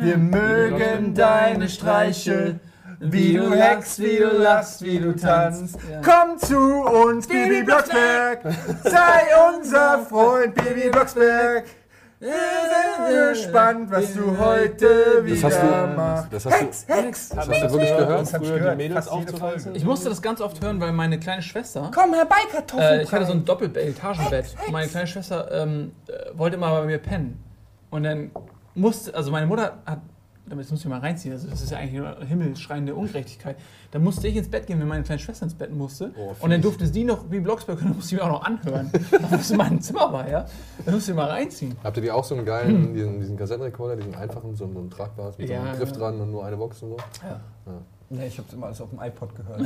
[0.00, 2.60] Wir mögen deine Streiche.
[3.00, 5.78] Wie du heckst, wie du lachst, wie du tanzt.
[6.04, 8.40] Komm zu uns, Bibi Blocksberg.
[8.84, 9.22] Sei
[9.56, 11.64] unser Freund, Bibi Blocksberg.
[12.20, 16.32] Wir sind gespannt, was du heute Das hast wieder du, machst.
[16.32, 17.28] das hast du, Hex, Hex.
[17.28, 18.20] das hast du wirklich gehört?
[18.20, 18.76] Das Früher die gehört.
[18.76, 19.74] Mädels Fast jede aufzureißen?
[19.76, 21.90] Ich musste das ganz oft hören, weil meine kleine Schwester...
[21.94, 22.96] Komm herbei, Kartoffelbrei.
[22.96, 24.56] Äh, ich hatte so ein Doppelbett, Etagenbett.
[24.66, 27.42] Und meine kleine Schwester ähm, äh, wollte immer bei mir pennen.
[27.90, 28.32] Und dann
[28.74, 30.00] musste, also meine Mutter hat,
[30.48, 33.56] damit muss ich mal reinziehen, also das ist ja eigentlich nur himmelschreiende Ungerechtigkeit.
[33.90, 36.12] Da musste ich ins Bett gehen, wenn meine kleine Schwester ins Bett musste.
[36.18, 38.44] Oh, und dann durfte sie noch wie Blocksberg und dann musste ich mir auch noch
[38.44, 38.90] anhören.
[39.30, 40.46] Was in meinem Zimmer war, ja.
[40.84, 41.76] Da musste ich mal reinziehen.
[41.82, 44.90] Habt ihr die auch so einen geilen, diesen, diesen Kassettenrekorder, diesen einfachen, so, so einen
[44.90, 45.96] tragbares mit so Ja, einem Griff ja.
[45.96, 46.96] dran und nur eine Box und so?
[48.10, 49.60] Nee, ich hab's immer alles auf dem iPod gehört.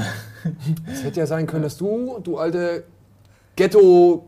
[0.93, 2.85] Es hätte ja sein können, dass du, du alte
[3.55, 4.27] Ghetto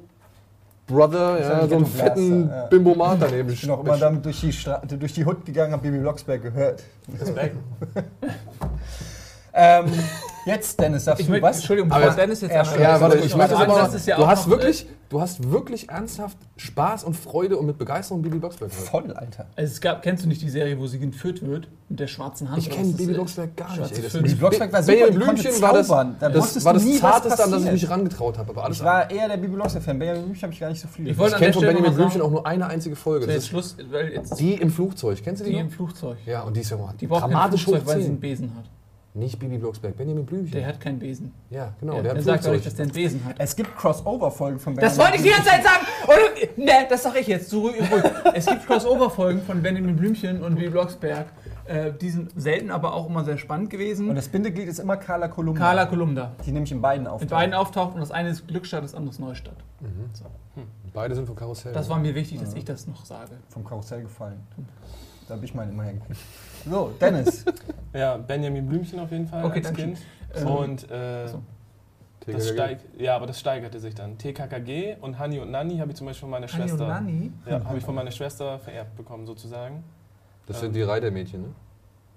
[0.87, 2.67] Brother, ja, ein so einen fetten ja.
[2.67, 3.51] Bimbomat daneben.
[3.51, 6.43] Ich bin auch immer damit durch die, Stra durch die Hut gegangen, habe Bibi Blocksberg
[6.43, 6.85] gehört.
[7.19, 7.57] Respekt.
[9.57, 9.87] Ähm,
[10.47, 11.57] jetzt, Dennis, darfst Ich du was?
[11.59, 14.27] Entschuldigung, Aber- Dennis jetzt anfängt, Ja, warte, ich möchte aber das ist ja du auch
[14.27, 18.89] hast wirklich, du hast wirklich ernsthaft Spaß und Freude und mit Begeisterung Bibi Blocksberg gehört.
[18.89, 19.47] Voll, Alter.
[19.55, 22.51] äh, Es gab, kennst du nicht die Serie, wo sie entführt wird mit der schwarzen
[22.51, 22.59] Hand?
[22.59, 23.13] Ich kenne Bibi?
[23.13, 23.93] Blocksberg gar nicht.
[23.97, 24.13] Ey, das.
[24.13, 27.65] Bibi Blocksberg war super, Benjamin Blümchen war das, das, war das nie, Zarteste, an das
[27.65, 28.51] ich mich rangetraut habe.
[28.51, 29.99] Aber alles Ich war eher der Bibi Blocksberg-Fan.
[30.01, 31.07] Benjamin Blümchen habe ich gar nicht so viel.
[31.09, 33.27] Ich wollte ich kenne von Benjamin Blümchen auch nur eine einzige Folge.
[33.27, 35.21] Das ist Schluss, weil jetzt die im Flugzeug.
[35.23, 35.53] Kennst du die?
[35.53, 36.19] die im Flugzeug.
[36.27, 38.15] Ja, und die ist ja mal Die braucht kein dramatisch Flugzeug, hoch weil sie einen
[38.17, 38.21] 10.
[38.21, 38.65] Besen hat.
[39.17, 40.51] Nicht Bibi Blocksberg, Benjamin Blümchen.
[40.51, 41.33] Der hat keinen Besen.
[41.49, 41.95] ja, genau.
[41.97, 42.65] Ja, der hat er sagt doch nicht, Flugzeug.
[42.65, 43.37] dass der einen Besen hat.
[43.39, 45.87] Es gibt Crossover-Folgen von Das Benjamin wollte ich die ganze Zeit sagen!
[46.09, 47.49] Oder, ne, das sag ich jetzt.
[47.49, 48.03] So ruhig, ruhig.
[48.35, 51.27] Es gibt Crossover-Folgen von Benjamin Blümchen und Bibi Blocksberg.
[51.67, 54.09] Äh, die sind selten, aber auch immer sehr spannend gewesen.
[54.09, 55.61] Und das Bindeglied ist immer Carla Kolumna.
[55.61, 56.33] Carla Kolumna.
[56.45, 57.21] Die nämlich in beiden auf.
[57.21, 59.57] Mit beiden auftaucht und das eine ist Glückstadt, das andere ist Neustadt.
[60.93, 61.73] Beide sind vom Karussell.
[61.73, 63.33] Das war mir wichtig, dass ich das noch sage.
[63.49, 64.41] Vom Karussell gefallen.
[65.29, 66.21] Da habe ich meine immer hergekriegt.
[66.69, 67.45] So, Dennis.
[67.95, 69.83] Ja, Benjamin Blümchen auf jeden Fall Okay, als danke.
[69.83, 69.99] Kind.
[70.35, 71.41] Ähm, Und äh, so.
[72.27, 74.19] das steigt, ja, aber das steigerte sich dann.
[74.19, 76.89] TKKG und Hani und Nani habe ich zum Beispiel von meiner Hanni und Schwester.
[76.89, 77.31] Nanni?
[77.47, 79.85] Ja, habe ich von meiner Schwester vererbt bekommen sozusagen.
[80.47, 81.49] Das sind die Reitermädchen, ne?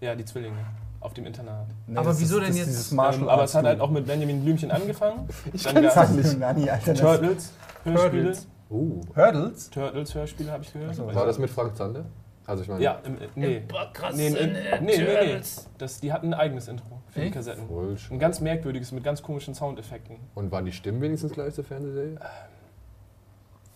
[0.02, 0.58] Ja, die Zwillinge
[1.00, 1.68] auf dem Internat.
[1.86, 3.00] Nee, Aber wieso ist- denn jetzt, Ähm,
[3.30, 5.28] aber es hat halt auch mit Benjamin Blümchen angefangen.
[5.54, 6.96] Ich Dann kenne gab's und Nani, Alter.
[6.96, 8.24] Turtles, Hörspiele.
[8.24, 8.48] Hurdles.
[8.72, 9.02] Uh.
[9.16, 9.70] Hurdles?
[9.70, 10.90] Turtles Hörspiele habe ich gehört.
[10.92, 12.06] Ach so, War das mit Frank Zander?
[12.48, 13.62] Also ich meine, Ja, im, nee.
[14.16, 15.42] Nee, nee, nee, nee, nee.
[15.78, 17.30] Das, die hatten ein eigenes Intro für die?
[17.30, 17.68] Kassetten.
[17.68, 20.16] voll Ein ganz merkwürdiges mit ganz komischen Soundeffekten.
[20.34, 22.18] Und waren die Stimmen wenigstens gleich zur Fernsehserie?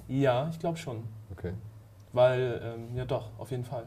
[0.08, 1.04] Ja, ich glaube schon.
[1.32, 1.54] Okay.
[2.14, 3.86] Weil, ähm, ja doch, auf jeden Fall.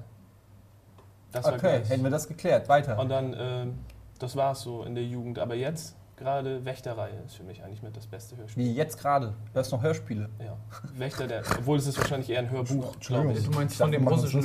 [1.32, 1.88] Das war Okay, gleich.
[1.88, 2.68] hätten wir das geklärt.
[2.68, 2.98] Weiter.
[2.98, 3.78] Und dann, ähm,
[4.18, 5.38] das war es so in der Jugend.
[5.38, 8.64] Aber jetzt, gerade Wächterreihe ist für mich eigentlich mit das beste Hörspiel.
[8.64, 9.34] Wie jetzt gerade.
[9.52, 10.30] Du hast noch Hörspiele.
[10.38, 10.56] Ja,
[10.96, 13.44] Wächter der, obwohl es ist wahrscheinlich eher ein Hörbuch, glaube ich.
[13.44, 14.42] Du meinst von dem russischen.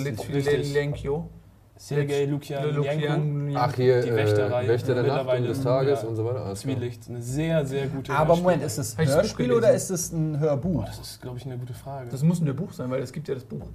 [0.73, 1.29] Lenkio?
[1.77, 4.67] Sergei Lukian Ach, hier, Die äh, Wächterreihe.
[4.67, 6.53] Wächter der Nacht des Tages und so weiter.
[6.53, 8.35] Zwielicht, eine sehr, sehr gute Aber.
[8.35, 10.83] Moment, ist es das Hörspiel oder ist es ein Hörbuch?
[10.83, 12.09] Das ist, glaube ich, eine gute Frage.
[12.09, 13.65] Das muss ein Buch sein, weil es gibt ja das Buch.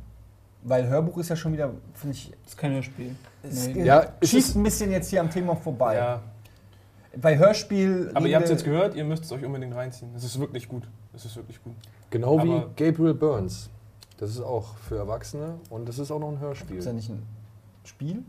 [0.63, 3.17] Weil Hörbuch ist ja schon wieder, finde ich, Das ist kein Hörspiel.
[3.43, 3.85] es Nee.
[3.85, 5.95] Ja, schießt ein bisschen jetzt hier am Thema vorbei.
[5.97, 6.21] ja,
[7.21, 8.11] Bei Hörspiel.
[8.15, 10.11] aber ihr habt es jetzt gehört, ihr müsst es euch unbedingt reinziehen.
[10.15, 10.89] Es ist wirklich gut.
[11.15, 11.75] Es ist wirklich gut.
[12.11, 13.71] Genau wie Aber- Gabriel Burns.
[14.19, 16.77] Das ist auch für Erwachsene und das ist auch noch ein Hörspiel.
[16.77, 17.23] Ist ja nicht ein
[17.85, 18.23] Spiel?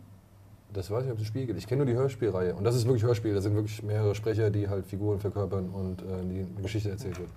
[0.74, 1.58] Das weiß ich, ob es ein Spiel gibt.
[1.60, 2.56] Ich kenne nur die Hörspielreihe.
[2.56, 3.34] Und das ist wirklich Hörspiel.
[3.34, 7.18] Da sind wirklich mehrere Sprecher, die halt Figuren verkörpern und äh, die eine Geschichte erzählt
[7.20, 7.30] wird.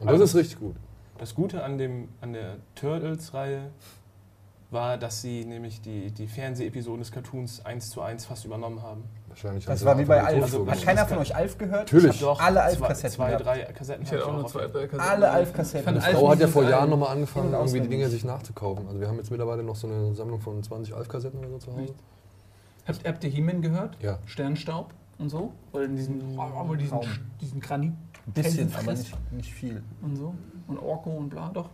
[0.00, 0.76] Und das Aber- ist richtig gut.
[1.18, 3.70] Das Gute an, dem, an der Turtles-Reihe
[4.70, 9.04] war, dass sie nämlich die, die Fernsehepisoden des Cartoons eins zu eins fast übernommen haben.
[9.34, 10.42] Wahrscheinlich Das war wie bei Alf.
[10.44, 11.92] Also, Hat keiner von euch Alf gehört?
[11.92, 12.14] Natürlich.
[12.14, 15.00] Ich doch Alle Alf-Kassetten zwei, drei Kassetten Ich hatte auch auf zwei, drei Kassetten.
[15.00, 15.94] Alle Alf-Kassetten.
[15.94, 17.88] Meine Frau hat ja vor Jahren nochmal angefangen, irgendwie die.
[17.88, 18.86] Dinge sich nachzukaufen.
[18.86, 21.72] Also wir haben jetzt mittlerweile noch so eine Sammlung von 20 Alf-Kassetten oder so zu
[21.72, 21.94] Hause.
[22.86, 23.96] Habt, habt ihr He-Man gehört?
[24.00, 24.18] Ja.
[24.26, 25.52] Sternstaub und so?
[25.72, 27.00] Oder in diesen, oh, diesen,
[27.40, 27.92] diesen Granit
[28.26, 29.82] Ein bisschen, aber nicht, nicht viel.
[30.02, 30.34] und so?
[30.68, 31.70] Und Orko und bla, doch.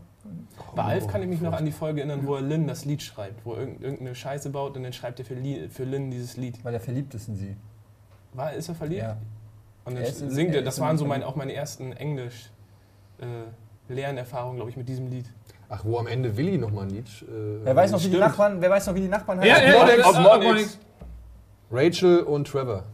[0.74, 3.02] Bei Alf kann ich mich noch an die Folge erinnern, wo er Lynn das Lied
[3.02, 5.36] schreibt, wo er irgend- irgendeine Scheiße baut und dann schreibt er für,
[5.70, 6.62] für Lynn dieses Lied.
[6.64, 7.56] Weil er verliebt ist in sie.
[8.34, 9.02] War, ist er verliebt?
[9.02, 9.16] Ja.
[9.84, 11.92] Und dann Er ist in- singt er er, das waren so meine, auch meine ersten
[11.92, 12.50] Englisch
[13.20, 15.26] äh, Lernerfahrungen, glaube ich, mit diesem Lied.
[15.68, 17.06] Ach, wo am Ende Willi nochmal ein Lied.
[17.22, 18.16] Äh, Wer weiß, noch, wie die.
[18.18, 19.68] Nachbarn, wer weiß noch, wie die Nachbarn Ja, heißen?
[19.68, 20.78] ja, Monix, ja, ja, Monix.
[21.70, 22.84] Rachel und Trevor.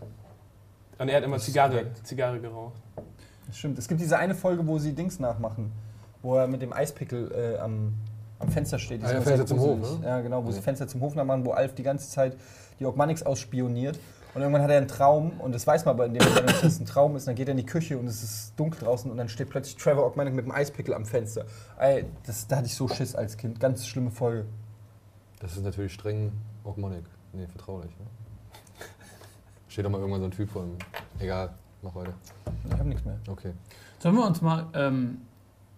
[0.98, 1.86] Und er hat immer Zigarre.
[2.02, 2.74] Zigarre geraucht.
[3.46, 3.78] Das Stimmt.
[3.78, 5.72] Es gibt diese eine Folge, wo sie Dings nachmachen.
[6.26, 7.94] Wo er mit dem Eispickel äh, am,
[8.40, 9.04] am Fenster steht.
[9.04, 9.60] Ah, ja, Fenster zum.
[9.60, 10.04] Hof, ne?
[10.04, 10.62] Ja, genau, wo sie Ja.
[10.62, 12.36] Fenster zum Hof nachmachen, wo Alf die ganze Zeit
[12.80, 13.96] die Ogmanix ausspioniert.
[14.34, 16.64] Und irgendwann hat er einen Traum, und das weiß man aber in dem Moment, dass
[16.64, 17.28] es ein Traum ist.
[17.28, 19.76] Dann geht er in die Küche und es ist dunkel draußen und dann steht plötzlich
[19.76, 21.44] Trevor Ogmanix mit dem Eispickel am Fenster.
[21.78, 23.60] Ey, das, da hatte ich so Schiss als Kind.
[23.60, 24.46] Ganz schlimme Folge.
[25.38, 26.32] Das ist natürlich streng
[26.64, 27.04] Ogmonic.
[27.34, 27.96] Nee, vertraulich.
[28.00, 28.06] Ne?
[29.68, 30.76] Steht doch mal irgendwann so ein Typ vor ihm.
[31.20, 31.50] Egal,
[31.82, 32.14] mach weiter.
[32.68, 33.18] Ich habe nichts mehr.
[33.28, 33.52] Okay.
[34.00, 35.18] Sollen wir uns mal, ähm,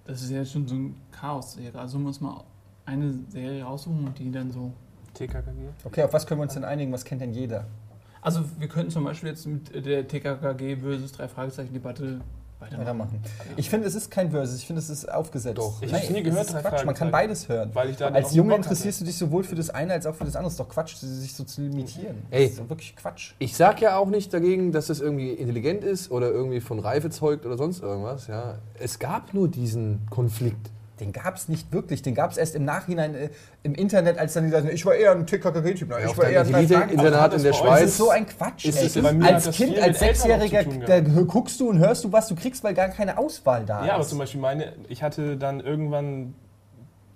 [0.09, 2.43] das ist ja schon so ein Chaos hier, also uns mal
[2.87, 4.73] eine Serie raussuchen und die dann so.
[5.13, 5.69] TKKG.
[5.85, 6.93] Okay, auf was können wir uns denn einigen?
[6.93, 7.67] Was kennt denn jeder?
[8.23, 12.21] Also wir könnten zum Beispiel jetzt mit der TKKG versus drei Fragezeichen Debatte
[12.61, 12.87] weitermachen.
[12.87, 13.23] Weitermachen.
[13.57, 15.59] Ich finde, es ist kein Versus, ich finde, es ist aufgesetzt.
[15.59, 15.83] Doch.
[15.83, 16.85] Ich hab's nie es gehört, ist Quatsch.
[16.85, 17.71] Man kann beides hören.
[17.75, 20.25] Weil ich da Als Junge interessierst du dich sowohl für das eine als auch für
[20.25, 20.51] das andere.
[20.51, 22.23] ist doch Quatsch, sich so zu limitieren.
[22.31, 22.45] Ey.
[22.45, 23.33] Das ist doch wirklich Quatsch.
[23.39, 27.11] Ich sag ja auch nicht dagegen, dass es irgendwie intelligent ist oder irgendwie von Reife
[27.11, 28.27] zeugt oder sonst irgendwas.
[28.27, 28.59] Ja.
[28.79, 30.71] Es gab nur diesen Konflikt.
[31.01, 32.03] Den gab es nicht wirklich.
[32.03, 33.29] Den gab es erst im Nachhinein äh,
[33.63, 35.91] im Internet, als dann die sagen, ich war eher ein TKKG-Typ.
[35.91, 37.83] Ja, ich war eher ein Elite-Internat in der Das Das Schweiz.
[37.85, 38.65] ist so ein Quatsch.
[38.65, 42.75] Ist als Kind, als Sechsjähriger, da guckst du und hörst du, was du kriegst, weil
[42.75, 44.11] gar keine Auswahl da Ja, aber ist.
[44.11, 46.35] zum Beispiel meine, ich hatte dann irgendwann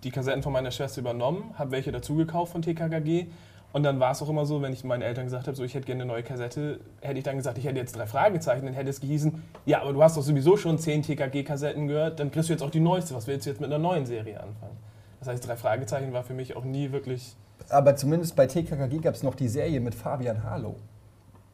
[0.05, 3.27] die Kassetten von meiner Schwester übernommen, habe welche dazu gekauft von TKKG
[3.73, 5.75] und dann war es auch immer so, wenn ich meinen Eltern gesagt habe, so ich
[5.75, 8.75] hätte gerne eine neue Kassette, hätte ich dann gesagt, ich hätte jetzt drei Fragezeichen, dann
[8.75, 12.49] hätte es gehießen, ja, aber du hast doch sowieso schon zehn TKG-Kassetten gehört, dann kriegst
[12.49, 14.77] du jetzt auch die neueste, was willst du jetzt mit einer neuen Serie anfangen?
[15.21, 17.37] Das heißt, drei Fragezeichen war für mich auch nie wirklich...
[17.69, 20.77] Aber zumindest bei TKKG gab es noch die Serie mit Fabian Harlow.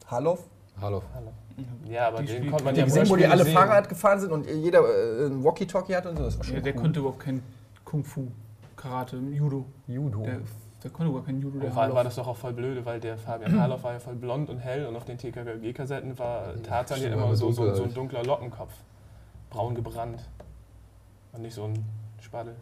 [0.07, 0.39] Harlow?
[0.81, 1.03] Hallo.
[1.89, 3.53] Ja, aber Die den konnte man die ja gesehen, wo die alle sehen.
[3.53, 6.23] Fahrrad gefahren sind und jeder äh, ein Walkie-Talkie hatte und so.
[6.23, 6.81] Das war schon Der, der cool.
[6.81, 7.43] konnte überhaupt kein
[7.85, 8.27] Kung-Fu,
[8.75, 9.65] Karate, Judo.
[9.87, 10.21] Judo.
[10.23, 10.39] Der,
[10.83, 11.59] der konnte überhaupt kein Judo.
[11.59, 14.15] Der allem war das doch auch voll blöde, weil der Fabian Harloff war ja voll
[14.15, 17.93] blond und hell und auf den TKG-Kassetten war Tarzan ja immer so, so, so ein
[17.93, 18.73] dunkler Lockenkopf.
[19.49, 20.21] Braun gebrannt.
[21.33, 21.83] Und nicht so ein
[22.21, 22.55] Spaddel.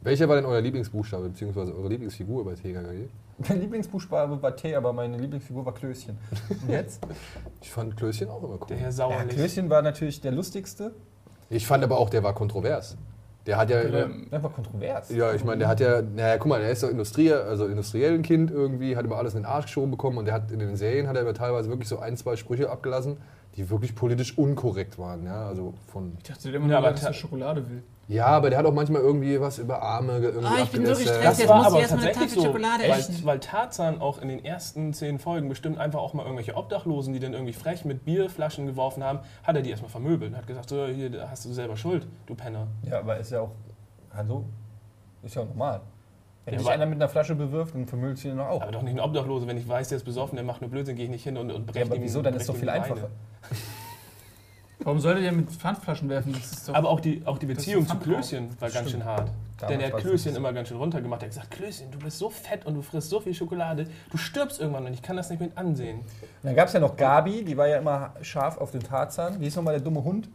[0.00, 3.08] Welcher war denn euer Lieblingsbuchstabe, beziehungsweise eure Lieblingsfigur bei TKKG?
[3.48, 6.18] Mein Lieblingsbuchstabe war T, aber meine Lieblingsfigur war Klößchen.
[6.62, 7.00] Und jetzt?
[7.62, 8.76] Ich fand Klößchen auch immer Der cool.
[8.76, 9.36] Herr ja, Sauerlich.
[9.36, 10.92] Klößchen war natürlich der lustigste.
[11.48, 12.96] Ich fand aber auch, der war kontrovers.
[13.46, 13.82] Der hat ja.
[13.82, 15.10] Der war kontrovers.
[15.10, 18.22] Ja, ich meine, der hat ja, naja, guck mal, der ist doch Industrie, also industriellen
[18.22, 20.76] Kind irgendwie, hat immer alles in den Arsch geschoben bekommen und der hat in den
[20.76, 23.18] Serien hat er immer teilweise wirklich so ein, zwei Sprüche abgelassen,
[23.56, 26.90] die wirklich politisch unkorrekt waren, ja, also von, Ich dachte der immer Ja, nur, aber
[26.92, 27.82] dass er Schokolade will.
[28.08, 30.86] ja, aber der hat auch manchmal irgendwie was über Arme ge- irgendwie Ah, ich bin
[30.86, 32.82] so gestresst, Das jetzt war muss ich aber erst mal eine tatsächlich Tafel so, Schokolade
[32.84, 33.20] weil, essen.
[33.24, 37.20] weil Tarzan auch in den ersten zehn Folgen bestimmt einfach auch mal irgendwelche Obdachlosen, die
[37.20, 40.70] dann irgendwie frech mit Bierflaschen geworfen haben, hat er die erstmal vermöbelt und hat gesagt,
[40.70, 42.68] so, hier hast du selber Schuld, du Penner.
[42.88, 43.50] Ja, aber ist ja auch.
[44.14, 44.46] Hallo?
[45.22, 45.82] Ist ja auch normal.
[46.44, 48.62] Wenn dich einer mit einer Flasche bewirft, dann vermüllst du ihn doch auch.
[48.62, 50.96] Aber doch nicht ein Obdachlose, wenn ich weiß, der ist besoffen, der macht nur Blödsinn,
[50.96, 52.20] gehe ich nicht hin und, und breche Ja, aber ihm wieso?
[52.20, 53.10] Dann ist brech doch viel einfacher.
[54.84, 56.32] Warum sollte der mit Pfandflaschen werfen?
[56.32, 57.96] Das ist doch Aber auch die, auch die Beziehung zu.
[57.96, 58.90] Klößchen war ganz Stimmt.
[58.90, 59.30] schön hart.
[59.58, 61.22] Damals Denn er hat Klößchen immer ganz schön runtergemacht.
[61.22, 64.16] Er hat gesagt, Klößchen, du bist so fett und du frisst so viel Schokolade, du
[64.16, 65.98] stirbst irgendwann und ich kann das nicht mit ansehen.
[66.00, 66.06] Und
[66.42, 69.38] dann gab es ja noch Gabi, die war ja immer scharf auf den Tarzan.
[69.38, 70.28] Wie hieß nochmal der dumme Hund?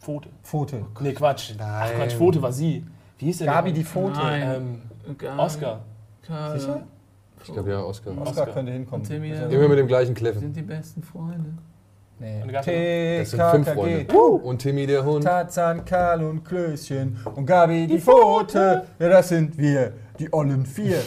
[0.00, 0.28] Pfote.
[0.42, 0.84] Pfote.
[1.00, 1.52] Nee, Quatsch.
[1.54, 1.96] Ach Nein.
[1.96, 2.84] Quatsch, Pfote war sie.
[3.18, 4.18] Wie hieß der Gabi die Pfote.
[4.18, 4.42] Nein.
[4.42, 4.82] Ähm,
[5.18, 5.80] Gar- Oscar.
[6.26, 6.82] Gar- Sicher?
[7.46, 8.12] Ich glaube ja, Oscar.
[8.12, 8.46] Oscar, Oscar.
[8.46, 9.04] könnte hinkommen.
[9.10, 10.40] Immer mit dem gleichen Wir Kläffen.
[10.40, 11.54] sind die besten Freunde.
[12.18, 12.42] Nee.
[12.46, 13.68] Das sind fünf.
[13.72, 14.06] Freunde.
[14.14, 15.24] Und Timmy der Hund.
[15.24, 18.86] Tarzan, Karl und Klößchen und Gabi die Pfote.
[18.98, 20.98] Ja, das sind wir, die ollen vier.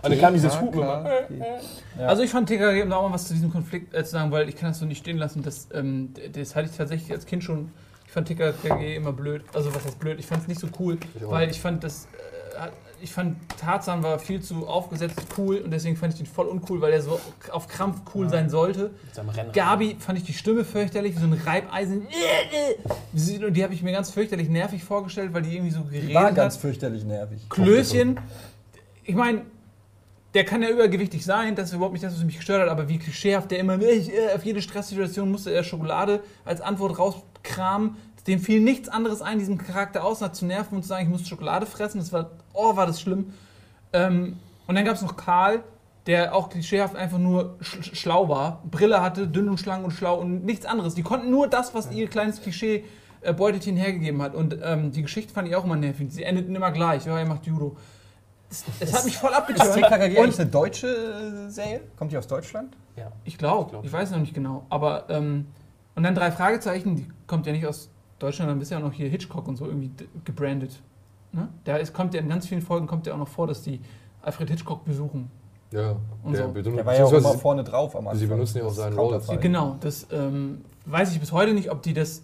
[0.00, 0.82] Und dann kam dieses Hupen.
[1.98, 4.30] Also ich fand TKG, um da auch mal was zu diesem Konflikt äh, zu sagen,
[4.30, 7.26] weil ich kann das so nicht stehen lassen, das, ähm, das hatte ich tatsächlich als
[7.26, 7.72] Kind schon,
[8.08, 10.96] ich fand TKG immer blöd, also was heißt blöd, ich fand es nicht so cool,
[11.14, 12.08] Ich weil ich fand das,
[12.58, 12.68] äh,
[13.02, 16.80] ich fand Tarzan war viel zu aufgesetzt cool und deswegen fand ich den voll uncool,
[16.80, 17.20] weil er so
[17.52, 18.92] auf Krampf cool sein sollte.
[19.04, 19.52] Mit seinem Rennrad.
[19.52, 22.06] Gabi fand ich die Stimme fürchterlich, wie so ein Reibeisen.
[23.44, 26.14] Und die habe ich mir ganz fürchterlich nervig vorgestellt, weil die irgendwie so geredet Die
[26.14, 26.34] war hat.
[26.34, 27.46] ganz fürchterlich nervig.
[27.50, 28.18] Klößchen,
[29.04, 29.42] ich meine,
[30.34, 32.88] der kann ja übergewichtig sein, das ist überhaupt nicht das, was mich gestört hat, aber
[32.88, 36.98] wie klischeehaft der immer, ich, äh, auf jede Stresssituation musste er Schokolade als Antwort
[37.46, 37.96] rauskramen.
[38.26, 41.26] Dem fiel nichts anderes ein, diesen Charakter außer zu nerven und zu sagen, ich muss
[41.26, 41.98] Schokolade fressen.
[41.98, 43.32] Das war, oh, war das schlimm.
[43.92, 45.62] Ähm, und dann gab es noch Karl,
[46.06, 48.62] der auch klischeehaft einfach nur sch sch- schlau war.
[48.70, 50.94] Brille hatte, dünn und schlank und schlau und nichts anderes.
[50.94, 52.84] Die konnten nur das, was ihr kleines Klischee
[53.22, 54.34] äh, Beutelchen hergegeben hat.
[54.34, 56.08] Und ähm, die Geschichte fand ich auch immer nervig.
[56.12, 57.06] Sie endeten immer gleich.
[57.06, 57.76] Ja, er macht Judo.
[58.50, 59.72] Es, es hat mich voll Ist abgeturnt.
[59.74, 61.80] TKKG Und eigentlich eine deutsche äh, Serie?
[61.96, 62.74] Kommt die aus Deutschland?
[62.96, 63.10] Ja.
[63.24, 64.66] ich glaube, Ich glaub ich weiß noch nicht genau.
[64.68, 65.46] Aber, ähm,
[65.98, 68.92] und dann drei Fragezeichen, die kommt ja nicht aus Deutschland, dann bist ja auch noch
[68.92, 69.90] hier Hitchcock und so irgendwie
[70.24, 70.80] gebrandet.
[71.32, 71.48] Ne?
[71.64, 73.80] Da ist, kommt ja in ganz vielen Folgen kommt ja auch noch vor, dass die
[74.22, 75.28] Alfred Hitchcock besuchen.
[75.72, 75.96] Ja.
[76.22, 76.70] Und Der so.
[76.70, 78.16] Der war ja auch immer vorne drauf am Anfang.
[78.20, 79.32] sie benutzen ja auch Das seinen Counterfei.
[79.32, 79.42] Rolls.
[79.42, 82.22] Genau, das ähm, weiß ich bis heute nicht, ob die das,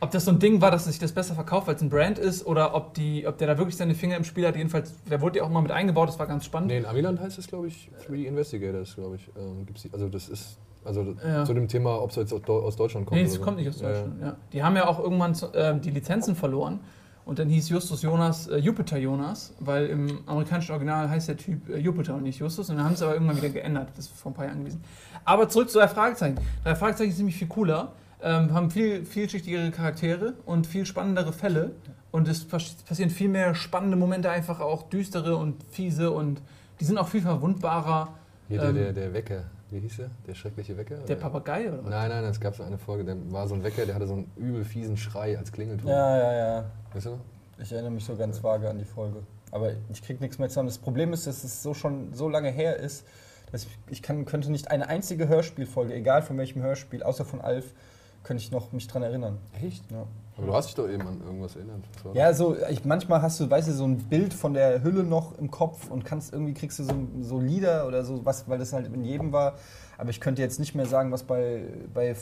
[0.00, 2.18] ob das so ein Ding war, dass sich das besser verkauft, weil es ein Brand
[2.18, 4.56] ist, oder ob die, ob der da wirklich seine Finger im Spiel hat.
[4.56, 6.68] Jedenfalls, der wurde ja auch mal mit eingebaut, das war ganz spannend.
[6.68, 9.28] Nee, in Amiland heißt es, glaube ich, Three Investigators, glaube ich.
[9.36, 10.56] Ähm, gibt's die, also das ist,
[10.88, 11.44] also Ja.
[11.44, 13.20] zu dem Thema, ob es jetzt aus Deu- aus Deutschland kommt.
[13.20, 13.40] Nee, es so.
[13.40, 13.94] kommt nicht aus Ja, ja.
[13.94, 14.22] Deutschland.
[14.22, 14.36] Ja.
[14.52, 16.80] Die haben ja auch irgendwann ähm, die Lizenzen verloren.
[17.24, 21.68] Und dann hieß Justus Jonas äh, Jupiter Jonas, weil im amerikanischen Original heißt der Typ
[21.68, 22.70] äh, Jupiter und nicht Justus.
[22.70, 23.88] Und dann haben sie aber irgendwann wieder geändert.
[23.96, 24.82] Das ist vor ein paar Jahren gewesen.
[25.26, 26.36] Aber zurück zu drei Fragezeichen.
[26.64, 31.72] Drei Fragezeichen ist nämlich viel cooler, ähm, haben viel vielschichtigere Charaktere und viel spannendere Fälle.
[32.10, 36.10] Und es pas- passieren viel mehr spannende Momente, einfach auch düstere und fiese.
[36.10, 36.40] Und
[36.80, 38.08] die sind auch viel verwundbarer.
[38.48, 40.10] Hier der, Ähm, der, der Wecker, wie hieß der?
[40.26, 40.96] Der schreckliche Wecker?
[40.96, 41.16] Der?
[41.16, 41.90] Papagei oder was?
[41.90, 44.14] Nein, nein, es gab so eine Folge, der war so ein Wecker, der hatte so
[44.14, 45.88] einen übel fiesen Schrei als Klingelton.
[45.88, 46.70] Ja, ja, ja.
[46.92, 47.18] Weißt du?
[47.58, 49.22] Ich erinnere mich so ganz vage an die Folge.
[49.50, 50.68] Aber ich krieg nichts mehr zusammen.
[50.68, 53.04] Das Problem ist, dass es so schon so lange her ist,
[53.50, 57.40] dass ich, ich kann, könnte nicht eine einzige Hörspielfolge, egal von welchem Hörspiel, außer von
[57.40, 57.74] Alf,
[58.22, 59.38] könnte ich noch mich dran erinnern.
[59.62, 59.90] Echt?
[59.90, 60.06] Ja.
[60.38, 61.80] Aber du hast dich doch eben an irgendwas erinnert.
[62.14, 65.36] Ja, so, ich, manchmal hast du, weißt du, so ein Bild von der Hülle noch
[65.36, 68.72] im Kopf und kannst irgendwie kriegst du so, so Lieder oder so, was, weil das
[68.72, 69.54] halt in jedem war.
[69.98, 72.14] Aber ich könnte jetzt nicht mehr sagen, was bei, bei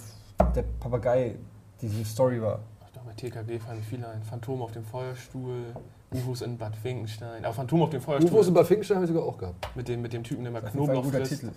[0.54, 1.36] der Papagei
[1.82, 2.60] diese Story war.
[2.82, 4.22] Ach doch, bei TKG fallen viele ein.
[4.22, 5.74] Phantom auf dem Feuerstuhl,
[6.14, 7.44] UFOs in Bad Finkenstein.
[7.44, 8.00] Aber Phantom auf dem?
[8.00, 9.68] Feuerstuhl UFOs in Bad Finkenstein habe ich sogar auch gehabt.
[9.76, 11.26] mit, dem, mit dem Typen, der mal Das ist auf jeden Fall ein Knoblauch guter
[11.26, 11.40] frisst.
[11.40, 11.52] Titel.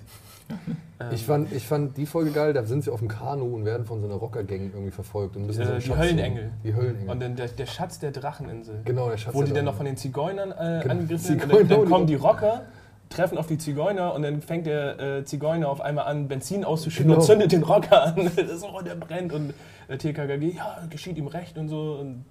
[1.00, 3.66] Ähm, Ich fand, ich fand die Folge geil, da sind sie auf dem Kanu und
[3.66, 5.36] werden von so einer Rockergang irgendwie verfolgt.
[5.36, 6.52] Und müssen Äh, so die Schatz Höllenengel.
[6.64, 7.10] Die Höllenengel.
[7.10, 8.82] Und dann der, der Schatz der Dracheninsel.
[8.86, 9.34] genau, der Schatz.
[9.36, 11.52] wo die der dann noch von den Zigeunern äh, Genau, angegriffen werden.
[11.52, 12.62] Und Zigeuner dann, dann die kommen die Rocker,
[13.10, 17.10] treffen auf die Zigeuner und dann fängt der äh, Zigeuner auf einmal an, Benzin auszuschütten
[17.10, 17.22] Genau.
[17.22, 18.16] und zündet den Rocker an.
[18.36, 19.32] das ist auch, der brennt.
[19.32, 19.54] Und
[19.88, 21.94] äh, TKKG, ja, geschieht ihm recht und so.
[22.02, 22.26] Und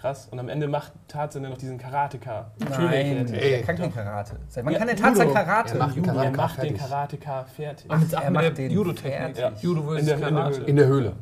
[0.00, 0.28] krass.
[0.30, 2.50] Und am Ende macht Tarzan dann noch diesen Karateka.
[2.58, 3.40] Nein, fertig.
[3.40, 4.36] der kann kein Karate.
[4.48, 5.32] Seit wann Ja, kann der Tarzan.
[5.32, 5.72] Karate?
[5.74, 6.76] Er macht Judo, er macht den.
[6.76, 7.90] Karateka fertig.
[7.90, 9.36] Aber mit, er macht den Judo-Technik.
[9.36, 9.62] fertig.
[9.62, 10.44] Judo In der- in der.
[10.46, 10.64] Höhle.
[10.66, 11.12] In der Höhle.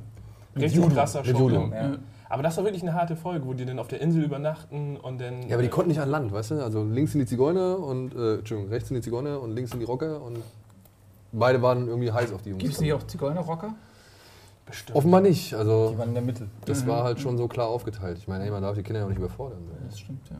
[0.56, 0.94] Richtig Judo.
[0.94, 1.24] krasser.
[1.24, 1.72] Showdown.
[1.72, 1.92] Ja.
[2.30, 5.18] Aber das war wirklich eine harte Folge, wo die dann auf der Insel übernachten und
[5.20, 5.42] dann.
[5.48, 6.62] Ja, aber die äh, konnten nicht an Land, weißt du?
[6.62, 9.80] Also links sind die Zigeuner und, äh, Entschuldigung, rechts sind die Zigeuner und links sind
[9.80, 10.38] die Rocker und
[11.32, 12.60] beide waren irgendwie heiß auf die Jungs.
[12.62, 13.74] Gibt es nicht auch Zigeuner-Rocker?
[14.68, 14.96] Bestimmt.
[14.96, 16.46] Offenbar nicht, also Die waren in der Mitte.
[16.64, 16.88] das Mhm.
[16.88, 18.18] war halt schon so klar aufgeteilt.
[18.18, 19.58] Ich meine, ey, man darf die Kinder ja auch nicht überfordern.
[19.88, 20.36] Das stimmt, ja.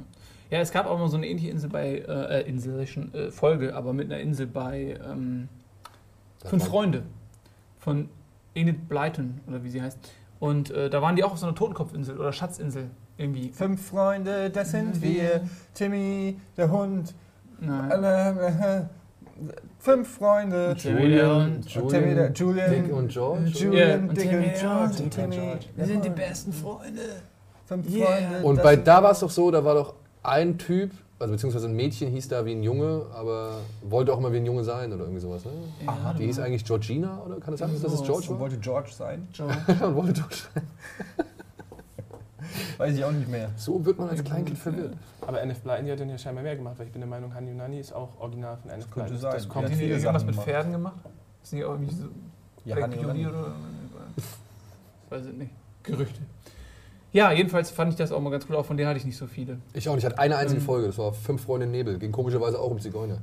[0.51, 3.31] Ja, es gab auch mal so eine ähnliche Insel bei, äh, äh, Insel, schon, äh,
[3.31, 5.49] Folge, aber mit einer Insel bei ähm,
[6.45, 7.03] Fünf Freunde
[7.79, 8.09] von
[8.55, 9.99] Enid Blyton, oder wie sie heißt.
[10.41, 13.51] Und äh, da waren die auch auf so einer Totenkopfinsel oder Schatzinsel irgendwie.
[13.51, 15.43] Fünf Freunde, das sind wir.
[15.75, 17.12] Timmy, der Hund.
[17.61, 18.88] Nein.
[19.81, 20.75] Fünf Freunde.
[20.79, 22.71] Julian, Und Timmy, der- Julian.
[22.71, 23.45] Dick und George.
[23.47, 24.93] Julian, und Dick Timmy, und George.
[24.95, 25.37] Dick Und Timmy.
[25.37, 25.67] George.
[25.77, 27.01] Wir sind die besten Freunde.
[27.67, 28.07] Fünf Yeah.
[28.07, 28.47] Freunde.
[28.47, 31.69] Und das bei da war es doch so, da war doch ein Typ, also beziehungsweise
[31.69, 34.93] ein Mädchen hieß da wie ein Junge, aber wollte auch immer wie ein Junge sein
[34.93, 35.45] oder irgendwie sowas.
[35.45, 35.53] Ne?
[35.87, 38.03] Ja, Die hieß eigentlich Georgina oder kann es sein, dass es.
[38.03, 38.41] George Und war?
[38.41, 39.29] wollte George sein?
[39.33, 39.55] George.
[39.85, 40.62] Und wollte George sein.
[42.79, 43.51] Weiß ich auch nicht mehr.
[43.57, 44.95] So wird man als Kleinkind verwirrt.
[45.27, 47.35] Aber NF Blyton, die hat dann ja scheinbar mehr gemacht, weil ich bin der Meinung,
[47.35, 49.31] Hani Nani ist auch original von NF könnte Blyton.
[49.33, 50.37] Das Ja, kommt Haben die irgendwas mit.
[50.37, 50.97] Pferden gemacht?
[51.43, 52.05] Ist nicht auch irgendwie so
[52.64, 53.53] Ja, Black Beauty oder?
[55.11, 55.51] Weiß ich nicht.
[55.83, 56.21] Gerüchte.
[57.12, 58.57] Ja, jedenfalls fand ich das auch mal ganz cool.
[58.57, 59.59] Auch von der hatte ich nicht so viele.
[59.73, 60.05] Ich auch nicht.
[60.05, 60.67] Ich hatte eine einzige Ähm.
[60.67, 61.99] Folge, das war Fünf Freunde im Nebel.
[61.99, 63.19] Ging komischerweise auch um Zigeuner.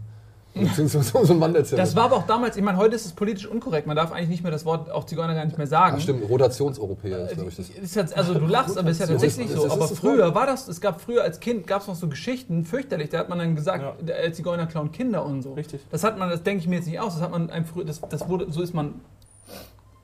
[0.55, 1.81] Beziehungsweise um so ein Wanderzimmer.
[1.81, 3.87] Das war aber auch damals, ich meine, heute ist es politisch unkorrekt.
[3.87, 5.95] Man darf eigentlich nicht mehr das Wort auch Zigeuner gar nicht mehr sagen.
[5.97, 7.69] Ach, stimmt, Rotationseuropäer ist, glaube ich, das.
[7.69, 9.69] Ist jetzt, also du lachst, aber es ist ja tatsächlich so.
[9.69, 13.09] Aber früher war das, es gab früher als Kind, gab es noch so Geschichten, fürchterlich,
[13.09, 13.95] da hat man dann gesagt, Ja.
[14.01, 15.53] der Zigeuner klauen Kinder und so.
[15.53, 15.81] Richtig.
[15.91, 17.83] Das hat man, das denke ich mir jetzt nicht aus, das hat man einem früher,
[17.85, 18.95] das, das wurde, so ist man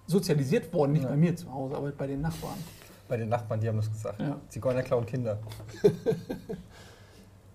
[0.08, 1.10] sozialisiert worden, nicht Ja.
[1.10, 2.58] bei mir zu Hause, aber bei den Nachbarn.
[3.08, 4.20] Bei den Nachbarn, die haben das gesagt.
[4.22, 4.38] Ja.
[4.50, 5.38] Zigeuner klauen Kinder.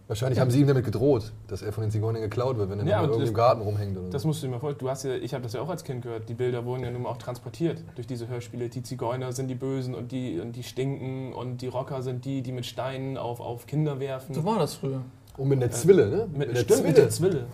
[0.08, 2.86] Wahrscheinlich haben sie ihm damit gedroht, dass er von den Zigeunern geklaut wird, wenn er
[2.86, 3.98] Ja, irgendwie das- im Garten rumhängt.
[3.98, 4.28] Oder Das so.
[4.28, 4.78] musst du dir mal vorstellen.
[4.78, 6.28] Du hast ja, ich habe das ja auch als Kind gehört.
[6.28, 8.68] Die Bilder wurden ja nun mal auch transportiert durch diese Hörspiele.
[8.68, 12.42] Die Zigeuner sind die Bösen und die, und die stinken und die Rocker sind die,
[12.42, 14.32] die mit Steinen auf, auf Kinder werfen.
[14.32, 15.02] So war das früher.
[15.36, 16.28] Und mit der Zwille, ne?
[16.32, 17.46] mit, der stimmt, mit der Zwille.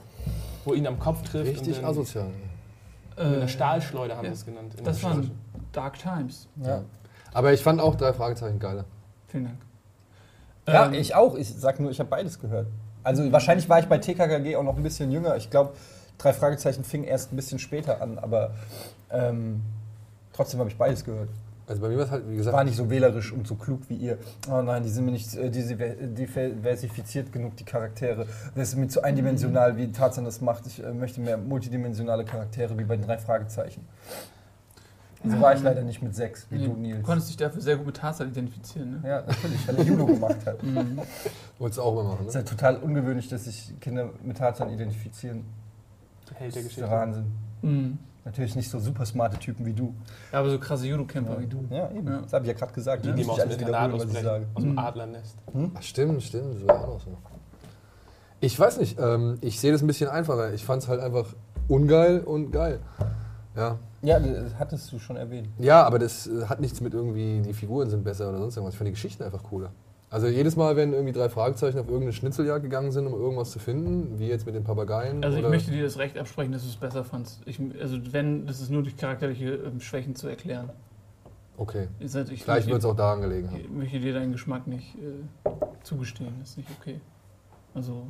[0.67, 1.51] Wo ihn am Kopf trifft.
[1.51, 2.27] Richtig und asozial.
[3.17, 4.31] Mit einer Äh, Stahlschleuder haben ja.
[4.33, 4.75] sie es genannt.
[4.77, 5.31] in Das der waren.
[5.73, 6.49] Dark Times.
[6.63, 6.83] Ja,
[7.33, 8.85] Aber ich fand auch drei Fragezeichen geiler.
[9.29, 9.57] Vielen Dank.
[10.67, 11.37] Ja Ähm, ich auch.
[11.37, 12.67] Ich sag nur, ich habe beides gehört.
[13.03, 15.37] Also wahrscheinlich war ich bei TKKG auch noch ein bisschen jünger.
[15.37, 15.75] Ich glaube,
[16.19, 18.53] drei Fragezeichen fing erst ein bisschen später an, aber
[19.11, 19.63] ähm,
[20.33, 21.29] trotzdem habe ich beides gehört.
[21.67, 23.83] Also bei mir war es halt, wie gesagt, War nicht so wählerisch und so klug
[23.89, 24.19] wie ihr.
[24.51, 28.27] Oh nein, die sind mir nicht äh, diversifiziert genug, die Charaktere.
[28.55, 30.67] Das ist mir zu eindimensional, wie Tarzan das macht.
[30.67, 33.87] Ich äh, möchte mehr multidimensionale Charaktere wie bei den drei Fragezeichen.
[35.25, 37.03] So war ich leider nicht mit sechs, wie nee, du, du Nils.
[37.05, 39.01] konntest dich dafür sehr gut mit Tarzan identifizieren.
[39.03, 39.09] Ne?
[39.09, 40.63] Ja, natürlich, weil er Judo gemacht hat.
[40.63, 40.99] Mhm.
[41.59, 42.41] wolltest du auch immer machen, Es ist ne?
[42.41, 45.45] ja total ungewöhnlich, dass sich Kinder mit Tarzan identifizieren.
[46.31, 46.91] Der Held Das der ist der Geschichte.
[46.91, 47.25] Wahnsinn.
[47.63, 47.99] Mhm.
[48.25, 49.95] Natürlich nicht so super smarte Typen wie du.
[50.33, 51.65] Ja, aber so krasse Judo-Camper wie du.
[51.71, 52.07] Ja, eben.
[52.07, 52.21] Ja.
[52.21, 53.05] Das habe ich ja gerade gesagt.
[53.05, 54.47] Die, muss aus dem Internat sage.
[54.55, 54.79] Aus dem.
[54.79, 55.37] Adlernest.
[55.75, 57.17] Ach, stimmt, stimmt, das war auch noch so.
[58.41, 60.53] Ich weiß nicht, ähm, ich sehe das ein bisschen einfacher.
[60.53, 61.27] Ich fand es halt einfach
[61.69, 62.81] ungeil und geil.
[63.57, 63.79] Ja.
[64.03, 65.49] Ja, das hattest du schon erwähnt.
[65.59, 68.75] ja, aber das äh, hat nichts mit irgendwie, die Figuren sind besser oder sonst irgendwas.
[68.75, 69.73] Ich fand die Geschichten einfach cooler.
[70.11, 73.59] Also jedes Mal, wenn irgendwie drei Fragezeichen auf irgendeine Schnitzeljagd gegangen sind, um irgendwas zu
[73.61, 75.25] finden, wie jetzt mit den Papageien.
[75.25, 77.41] Also ich oder möchte dir das Recht absprechen, dass du es besser fandst.
[77.47, 80.69] Ich, also wenn, das ist nur durch charakterliche ähm, Schwächen zu erklären.
[81.57, 81.89] Okay.
[82.01, 83.61] Ich, ich Vielleicht wird es auch daran gelegen haben.
[83.61, 85.51] ich möchte dir deinen Geschmack nicht äh,
[85.83, 86.35] zugestehen.
[86.41, 87.01] Das ist nicht okay.
[87.75, 88.09] Also,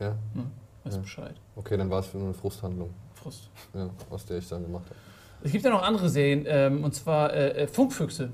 [0.00, 0.16] Ja?
[0.34, 0.46] ne,
[0.84, 1.02] weißt Ja.
[1.02, 1.34] Bescheid.
[1.54, 2.90] Okay, dann war es nur eine Frusthandlung,
[3.26, 3.50] Frust.
[3.74, 4.96] ja, aus der ich dann gemacht habe.
[5.42, 8.30] Es gibt ja noch andere Serien, ähm, und zwar äh, äh, Funkfüchse.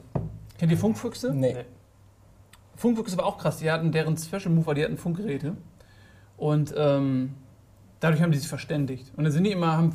[0.59, 1.33] Kennt ihr Funkfüchse?
[1.35, 1.55] Nee.
[1.55, 1.64] Nee.
[2.76, 3.59] Funkfüchse war auch krass.
[3.59, 5.57] Die hatten deren Special Mover, die hatten Funkgeräte.
[6.37, 7.35] Und ähm,
[8.00, 9.12] dadurch haben die sich verständigt.
[9.16, 9.90] Und dann sind die immer, haben,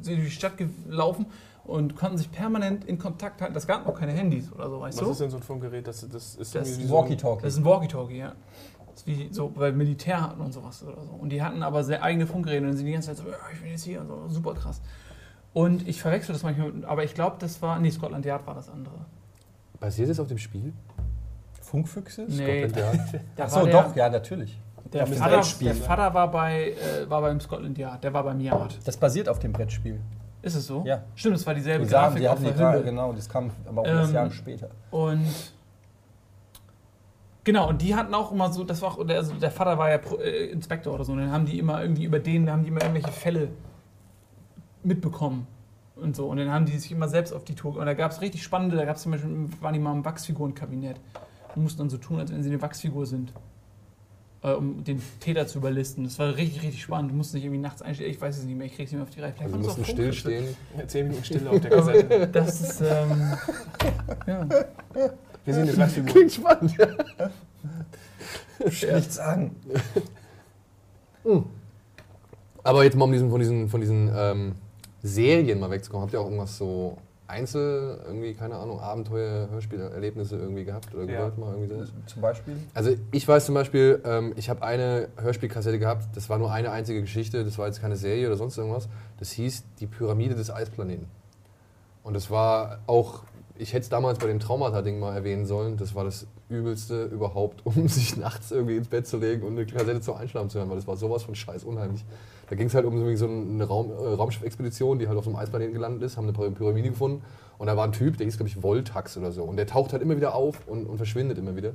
[0.00, 1.26] äh, sind durch die Stadt gelaufen
[1.64, 3.54] und konnten sich permanent in Kontakt halten.
[3.54, 5.12] Das gab noch keine Handys oder so, weißt Was du?
[5.12, 5.86] ist denn so ein Funkgerät?
[5.86, 7.42] Das, das ist Das ist ein- Walkie-Talkie.
[7.42, 8.32] Das ist ein Walkie-Talkie, ja.
[9.06, 11.10] Wie so bei Militär hatten und sowas oder so.
[11.12, 13.70] Und die hatten aber sehr eigene Funkgeräte und sind die ganze Zeit so, ich bin
[13.70, 14.80] jetzt hier und so, super krass.
[15.52, 18.54] Und ich verwechsel das manchmal, mit- aber ich glaube, das war, nee, Scotland Yard war
[18.54, 18.94] das andere.
[19.80, 20.72] Basiert es auf dem Spiel?
[21.60, 22.26] Funkfüchse?
[22.28, 23.20] Nee, Scotland Yard?
[23.38, 24.58] Achso, der, doch, ja, natürlich.
[24.92, 28.76] Der, Vater, der Vater war, bei, äh, war beim Scotland Yard, der war beim Yard.
[28.84, 30.00] Das basiert auf dem Brettspiel.
[30.42, 30.82] Ist es so?
[30.86, 31.02] Ja.
[31.14, 32.84] Stimmt, das war dieselbe Die, Grafik die hatten die der Gra Hülle.
[32.84, 34.68] genau, das kam aber auch erst Ähm, Jahre später.
[34.90, 35.26] Und
[37.50, 39.90] genau, und die hatten auch immer so, das war auch, der, also der Vater war
[39.90, 42.62] ja Pro, äh, Inspektor oder so, und dann haben die immer irgendwie über den, haben
[42.62, 43.48] die immer irgendwelche Fälle
[44.84, 45.48] mitbekommen
[45.96, 46.28] und so.
[46.28, 47.76] Und dann haben die sich immer selbst auf die Tour.
[47.76, 50.04] Und da gab es richtig spannende, da gab es zum Beispiel, waren die mal im
[50.04, 51.00] Wachsfigurenkabinett
[51.56, 53.32] und mussten dann so tun, als wenn sie eine Wachsfigur sind.
[54.42, 56.04] Äh, um den Täter zu überlisten.
[56.04, 57.10] Das war richtig, richtig spannend.
[57.10, 58.10] Du musst nicht irgendwie nachts einstellen.
[58.10, 59.34] Ich weiß es nicht mehr, ich krieg's nicht mehr auf die Reihe.
[59.36, 60.56] Vielleicht Also mussten still stehen.
[60.78, 62.28] Ja, 10 Minuten Stille auf der Kassette.
[62.28, 63.32] Das ist, ähm,
[64.26, 64.48] ja.
[65.50, 66.10] Wir sind jetzt Wachsfigur.
[66.12, 66.76] Klingt spannend.
[68.64, 69.56] Nichts sagen.
[72.62, 74.54] Aber jetzt mal um diesen, von diesen, von diesen ähm,
[75.02, 80.64] Serien mal wegzukommen, habt ihr auch irgendwas so Einzel, irgendwie, keine Ahnung, Abenteuer, Hörspielerlebnisse irgendwie
[80.64, 81.18] gehabt oder Ja.
[81.18, 81.88] gehört mal irgendwie sowas?
[82.06, 82.56] Zum Beispiel.
[82.74, 86.70] Also ich weiß zum Beispiel, ähm, ich habe eine Hörspielkassette gehabt, das war nur eine
[86.70, 88.88] einzige Geschichte, das war jetzt keine Serie oder sonst irgendwas.
[89.18, 91.06] Das hieß Die Pyramide des Eisplaneten.
[92.02, 93.22] Und das war auch,
[93.58, 97.60] ich hätte es damals bei dem Traumata-Ding mal erwähnen sollen, das war das Übelste überhaupt,
[97.66, 100.68] um sich nachts irgendwie ins Bett zu legen und eine Kassette zum Einschlafen zu hören,
[100.70, 102.04] weil das war sowas von scheiß unheimlich.
[102.48, 105.38] Da ging es halt um so eine Raum, äh, Raumschiff-Expedition, die halt auf so einem
[105.38, 107.22] Eisplaneten gelandet ist, haben eine Py- Pyramide gefunden
[107.58, 109.92] und da war ein Typ, der hieß glaube ich Voltax oder so und der taucht
[109.92, 111.72] halt immer wieder auf und, und verschwindet immer wieder.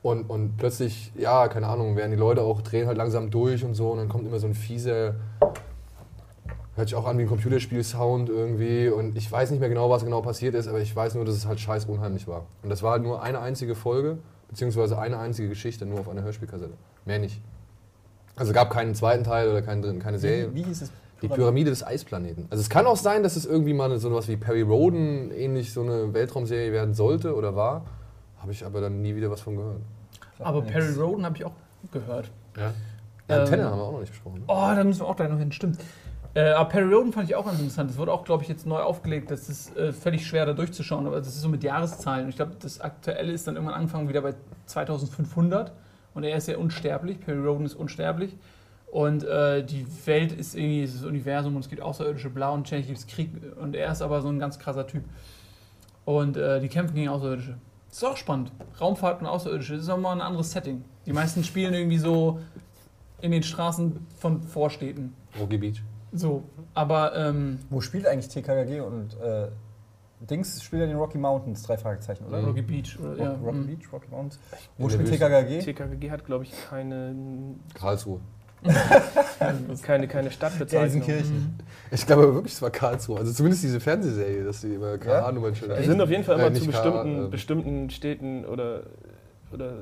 [0.00, 3.74] Und, und plötzlich, ja, keine Ahnung, werden die Leute auch, drehen halt langsam durch und
[3.74, 5.16] so und dann kommt immer so ein fieser,
[6.78, 10.04] hört sich auch an wie ein Computerspiel-Sound irgendwie und ich weiß nicht mehr genau, was
[10.04, 12.46] genau passiert ist, aber ich weiß nur, dass es halt scheiß unheimlich war.
[12.62, 16.22] Und das war halt nur eine einzige Folge, beziehungsweise eine einzige Geschichte, nur auf einer
[16.22, 16.74] Hörspielkassette.
[17.04, 17.42] Mehr nicht.
[18.36, 20.54] Also gab keinen zweiten Teil oder keinen, keine Serie.
[20.54, 20.92] Wie, wie hieß es?
[21.20, 22.46] Die Pyramide des Eisplaneten.
[22.48, 25.72] Also es kann auch sein, dass es irgendwie mal so was wie Perry Roden ähnlich
[25.72, 27.86] so eine Weltraumserie werden sollte oder war.
[28.38, 29.80] Habe ich aber dann nie wieder was von gehört.
[30.38, 31.54] Aber Perry Roden habe ich auch
[31.90, 32.30] gehört.
[32.56, 32.72] Ja.
[33.28, 34.38] Ähm, Antenne haben wir auch noch nicht besprochen.
[34.38, 34.44] Ne?
[34.46, 35.78] Oh, da müssen wir auch gleich noch hin, stimmt.
[36.38, 37.90] Äh, aber Perry Roden fand ich auch ganz interessant.
[37.90, 39.28] Das wurde auch, glaube ich, jetzt neu aufgelegt.
[39.28, 42.24] Das ist äh, völlig schwer da durchzuschauen, aber das ist so mit Jahreszahlen.
[42.24, 44.34] Und ich glaube, das Aktuelle ist dann irgendwann angefangen wieder bei
[44.66, 45.72] 2500.
[46.14, 47.18] Und er ist ja unsterblich.
[47.18, 48.36] Perry Roden ist unsterblich.
[48.86, 52.86] Und äh, die Welt ist irgendwie das Universum und es gibt Außerirdische blau und ständig
[52.86, 53.30] gibt Krieg.
[53.60, 55.02] Und er ist aber so ein ganz krasser Typ.
[56.04, 57.56] Und äh, die kämpfen gegen Außerirdische.
[57.88, 58.52] Das ist auch spannend.
[58.80, 60.84] Raumfahrt und Außerirdische, das ist auch mal ein anderes Setting.
[61.04, 62.38] Die meisten spielen irgendwie so
[63.20, 65.14] in den Straßen von Vorstädten.
[65.36, 65.82] Rocky Beach.
[66.12, 66.44] So,
[66.74, 69.48] aber ähm, Wo spielt eigentlich TKKG und äh,
[70.20, 72.42] Dings spielt ja in den Rocky Mountains, drei Fragezeichen, oder?
[72.42, 73.66] Rocky Beach oder ja, Rock, Rocky mm.
[73.66, 74.38] Beach, Rocky Mountains.
[74.76, 75.08] In Wo spielt.
[75.08, 75.60] TKKG?
[75.60, 77.14] TKKG hat, glaube ich, keine,
[77.74, 78.20] Karlsruhe.
[79.82, 81.06] keine, keine Stadtbezeichnung.
[81.06, 81.58] Gelsenkirchen.
[81.92, 83.18] Ich glaube wirklich, es war Karlsruhe.
[83.18, 86.52] Also zumindest diese Fernsehserie, dass die immer KH-Nummern schön Wir sind auf jeden Fall immer
[86.52, 88.82] zu bestimmten, ähm, bestimmten Städten oder,
[89.52, 89.74] oder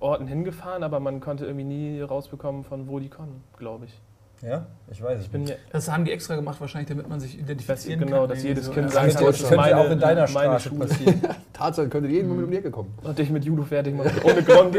[0.00, 4.00] Orten hingefahren, aber man konnte irgendwie nie rausbekommen, von wo die kommen, glaube ich.
[4.44, 5.22] Ja, ich weiß.
[5.22, 8.20] Ich bin ja, Das haben die extra gemacht, wahrscheinlich, damit man sich dass, identifizieren genau,
[8.20, 8.28] kann.
[8.28, 8.90] dass irgendwie jedes so, Kind ja.
[8.92, 10.28] sagen das kann, könnte, auch in deiner meine
[10.60, 10.86] Straße Schule.
[10.86, 11.20] passieren.
[11.54, 12.92] Tatsache, könnte jeden Moment um die Ecke kommen.
[13.02, 14.76] Und dich mit Judo fertig machen, ohne Grund.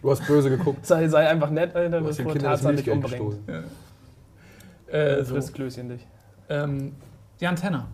[0.00, 0.86] Du hast böse geguckt.
[0.86, 3.10] sei, sei einfach nett, Alter, bevor Kindern das Tarzan dich umbringt.
[3.12, 3.64] gestohlen.
[4.86, 5.34] Äh, Das so.
[5.34, 6.06] frisst Klößchen dich.
[6.48, 6.94] ähm,
[7.40, 7.86] die Antenne.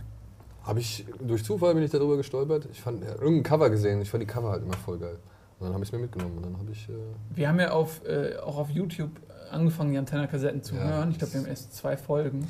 [0.63, 2.69] Habe ich, durch Zufall bin ich darüber gestolpert.
[2.71, 4.01] Ich fand ja, irgendein Cover gesehen.
[4.01, 5.17] Ich fand die Cover halt immer voll geil.
[5.59, 6.37] Und dann habe ich es mir mitgenommen.
[6.37, 6.89] Und dann habe ich.
[6.89, 6.93] Äh,
[7.35, 9.11] Wir haben ja auf, äh, auch auf YouTube
[9.53, 10.83] angefangen, die Antenna-Kassetten zu Ja.
[10.85, 11.11] hören.
[11.13, 12.49] Ich glaube, wir haben erst zwei Folgen.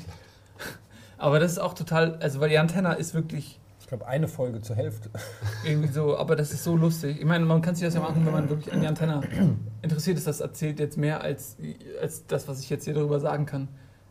[1.17, 4.61] Aber das ist auch total, also weil die Antenna ist wirklich Ich glaube, eine Folge
[4.61, 5.09] zur Hälfte.
[5.65, 7.19] irgendwie so, aber das ist so lustig.
[7.19, 9.21] Ich meine, man kann sich das ja machen, wenn man wirklich an die Antenna
[9.81, 10.25] interessiert ist.
[10.27, 11.57] Das erzählt jetzt mehr als,
[12.01, 13.67] als das, was ich jetzt hier darüber sagen kann.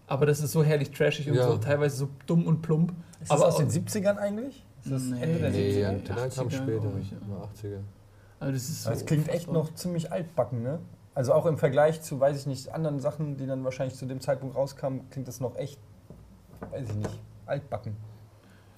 [0.06, 1.46] Aber das ist so herrlich trashig und Ja.
[1.48, 2.92] so teilweise so dumm und plump.
[3.20, 4.64] Ist Aber aus den auch- 70ern eigentlich?
[4.84, 5.22] Ist das Nee.
[5.22, 5.78] Ende der Nee, 70er?
[5.80, 5.88] ja.
[5.88, 6.92] Antenne kam 80er, später.
[7.00, 7.16] ich, ja.
[7.28, 7.78] Ja, 80er.
[8.40, 10.78] Also das ist so Das klingt echt noch ziemlich altbacken, ne?
[11.14, 14.20] Also auch im Vergleich zu, weiß ich nicht, anderen Sachen, die dann wahrscheinlich zu dem
[14.20, 15.78] Zeitpunkt rauskamen, klingt das noch echt,
[16.70, 17.96] weiß ich nicht, altbacken.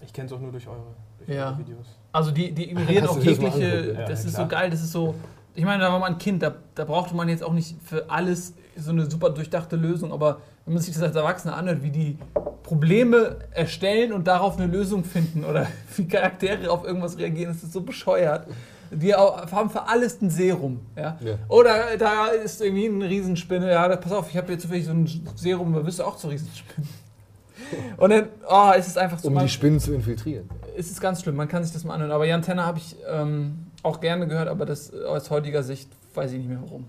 [0.05, 0.83] Ich kenne es auch nur durch eure,
[1.19, 1.51] durch Ja.
[1.51, 1.87] eure Videos.
[2.13, 3.99] Also die, die ignorieren auch das jegliche, angeguckt?
[3.99, 4.47] Ja, das ja, ist klar.
[4.47, 5.15] so geil, das ist so,
[5.55, 8.11] ich meine, da war man ein Kind, da, da brauchte man jetzt auch nicht für
[8.11, 11.91] alles so eine super durchdachte Lösung, aber wenn man sich das als Erwachsener anhört, wie
[11.91, 12.19] die
[12.65, 17.73] Probleme erstellen und darauf eine Lösung finden oder wie Charaktere auf irgendwas reagieren, das ist
[17.73, 18.49] so bescheuert.
[18.95, 20.81] Die haben für alles ein Serum.
[20.97, 21.17] Ja?
[21.21, 21.35] Ja.
[21.49, 23.71] Oder da ist irgendwie eine Riesenspinne.
[23.71, 26.31] Ja, pass auf, ich habe jetzt zufällig so ein Serum, da wirst du auch zur
[26.31, 26.87] Riesenspinne.
[27.97, 29.29] Und dann, oh, es ist einfach so.
[29.29, 30.49] Um die Spinnen zu infiltrieren.
[30.77, 32.13] es ist ganz schlimm, man kann sich das mal anhören.
[32.13, 36.33] Aber Jan Tenner habe ich ähm, auch gerne gehört, aber das aus heutiger Sicht weiß
[36.33, 36.87] ich nicht mehr warum.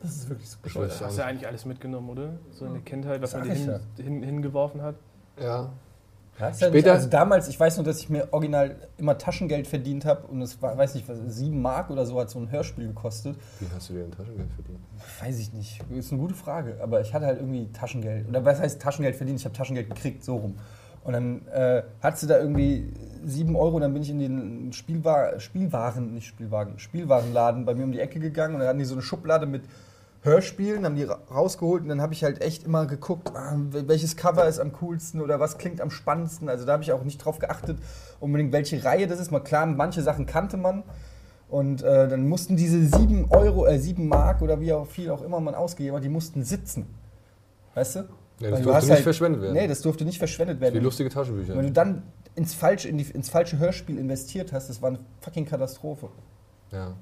[0.00, 0.90] Das ist wirklich so bescheuert.
[0.90, 2.32] weiß Hast du eigentlich alles mitgenommen, oder?
[2.52, 4.94] So in der Kindheit, was man dir hin, hin, hingeworfen hat?
[5.40, 5.70] Ja.
[6.40, 10.04] Ja, Später- nicht, also damals, ich weiß nur, dass ich mir original immer Taschengeld verdient
[10.04, 12.88] habe und es war, weiß nicht, was, sieben Mark oder so hat so ein Hörspiel
[12.88, 13.36] gekostet.
[13.58, 14.78] Wie hast du dir ein Taschengeld verdient?
[15.22, 18.28] Weiß ich nicht, ist eine gute Frage, aber ich hatte halt irgendwie Taschengeld.
[18.28, 19.38] Oder was heißt Taschengeld verdient?
[19.38, 20.56] Ich habe Taschengeld gekriegt, so rum.
[21.02, 22.92] Und dann äh, hattest du da irgendwie
[23.24, 27.92] sieben Euro, dann bin ich in den Spielwa Spielwaren, nicht Spielwagen, Spielwarenladen bei mir um
[27.92, 29.62] die Ecke gegangen und dann hatten die so eine Schublade mit
[30.22, 34.16] Hörspielen, haben die ra- rausgeholt und dann habe ich halt echt immer geguckt, wel- welches
[34.16, 36.48] Cover ist am coolsten oder was klingt am spannendsten.
[36.48, 37.78] Also da habe ich auch nicht drauf geachtet,
[38.20, 39.30] unbedingt welche Reihe das ist.
[39.30, 40.82] Mal klar, manche Sachen kannte man.
[41.48, 45.22] Und äh, dann mussten diese sieben Euro, äh, sieben Mark oder wie auch viel auch
[45.22, 46.86] immer man ausgegeben hat, die mussten sitzen.
[47.74, 47.98] Weißt du?
[48.00, 48.06] Ja,
[48.40, 49.54] Weil das du durfte hast nicht halt- verschwendet werden.
[49.54, 50.82] Nee, das durfte nicht verschwendet Wie werden.
[50.82, 51.56] lustige Taschenbücher.
[51.56, 52.02] Wenn du dann
[52.36, 56.08] ins falsche, in die, ins falsche Hörspiel investiert hast, das war eine fucking Katastrophe.
[56.72, 56.92] ja.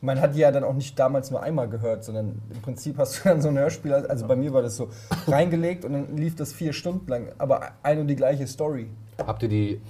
[0.00, 3.18] Man hat die ja dann auch nicht damals nur einmal gehört, sondern im Prinzip hast
[3.24, 4.88] du dann so ein Hörspiel, also bei mir war das so,
[5.26, 8.88] reingelegt und dann lief das vier Stunden lang, aber ein und die gleiche Story.
[9.24, 9.80] Habt ihr die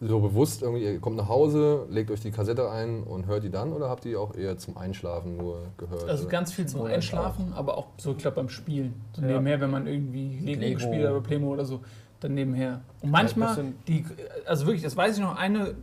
[0.00, 3.50] so bewusst irgendwie, ihr kommt nach Hause, legt euch die Kassette ein und hört die
[3.50, 6.08] dann oder habt ihr die auch eher zum Einschlafen nur gehört?
[6.08, 9.00] Also ganz viel zum Einschlafen, aber auch so, ich glaube, beim Spielen.
[9.14, 9.28] So Ja.
[9.28, 10.80] nebenher, wenn man irgendwie Lego, Lego.
[10.80, 11.80] spielt oder Playmo oder so,
[12.18, 12.80] dann nebenher.
[13.00, 14.04] Und manchmal, die,
[14.44, 15.74] also wirklich, das weiß ich noch, eine,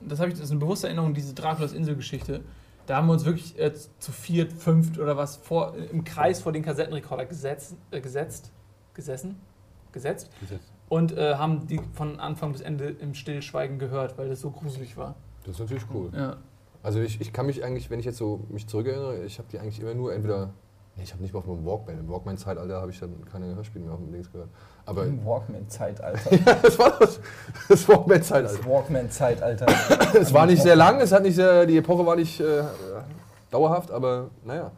[0.00, 2.42] das habe ich, das ist eine bewusste Erinnerung, diese Draculas Inselgeschichte.
[2.86, 6.52] Da haben wir uns wirklich äh, zu viert, fünft oder was vor, im Kreis vor
[6.52, 8.52] den Kassettenrekorder gesetzt, äh, gesetzt,
[8.92, 9.40] gesessen,
[9.92, 10.30] gesetzt
[10.88, 14.96] und äh, haben die von Anfang bis Ende im Stillschweigen gehört, weil das so gruselig
[14.96, 15.14] war.
[15.44, 16.10] Das ist natürlich cool.
[16.14, 16.36] Ja.
[16.82, 19.58] Also ich, ich kann mich eigentlich, wenn ich jetzt so mich zurückerinnere, ich habe die
[19.58, 20.52] eigentlich immer nur entweder,
[20.96, 23.84] nee, ich habe nicht mal auf dem Walkman, im Walkman-Zeitalter habe ich dann keine Hörspiele
[23.84, 24.50] mehr auf dem Links gehört.
[24.86, 26.36] Aber Im Walkman-Zeitalter.
[26.62, 27.20] das war das,
[27.68, 28.58] das Walkman-Zeitalter.
[28.58, 29.66] Das Walkman-Zeitalter.
[30.20, 32.62] Es war nicht sehr lang, es hat nicht sehr, die Epoche war nicht äh,
[33.50, 34.70] dauerhaft, aber naja.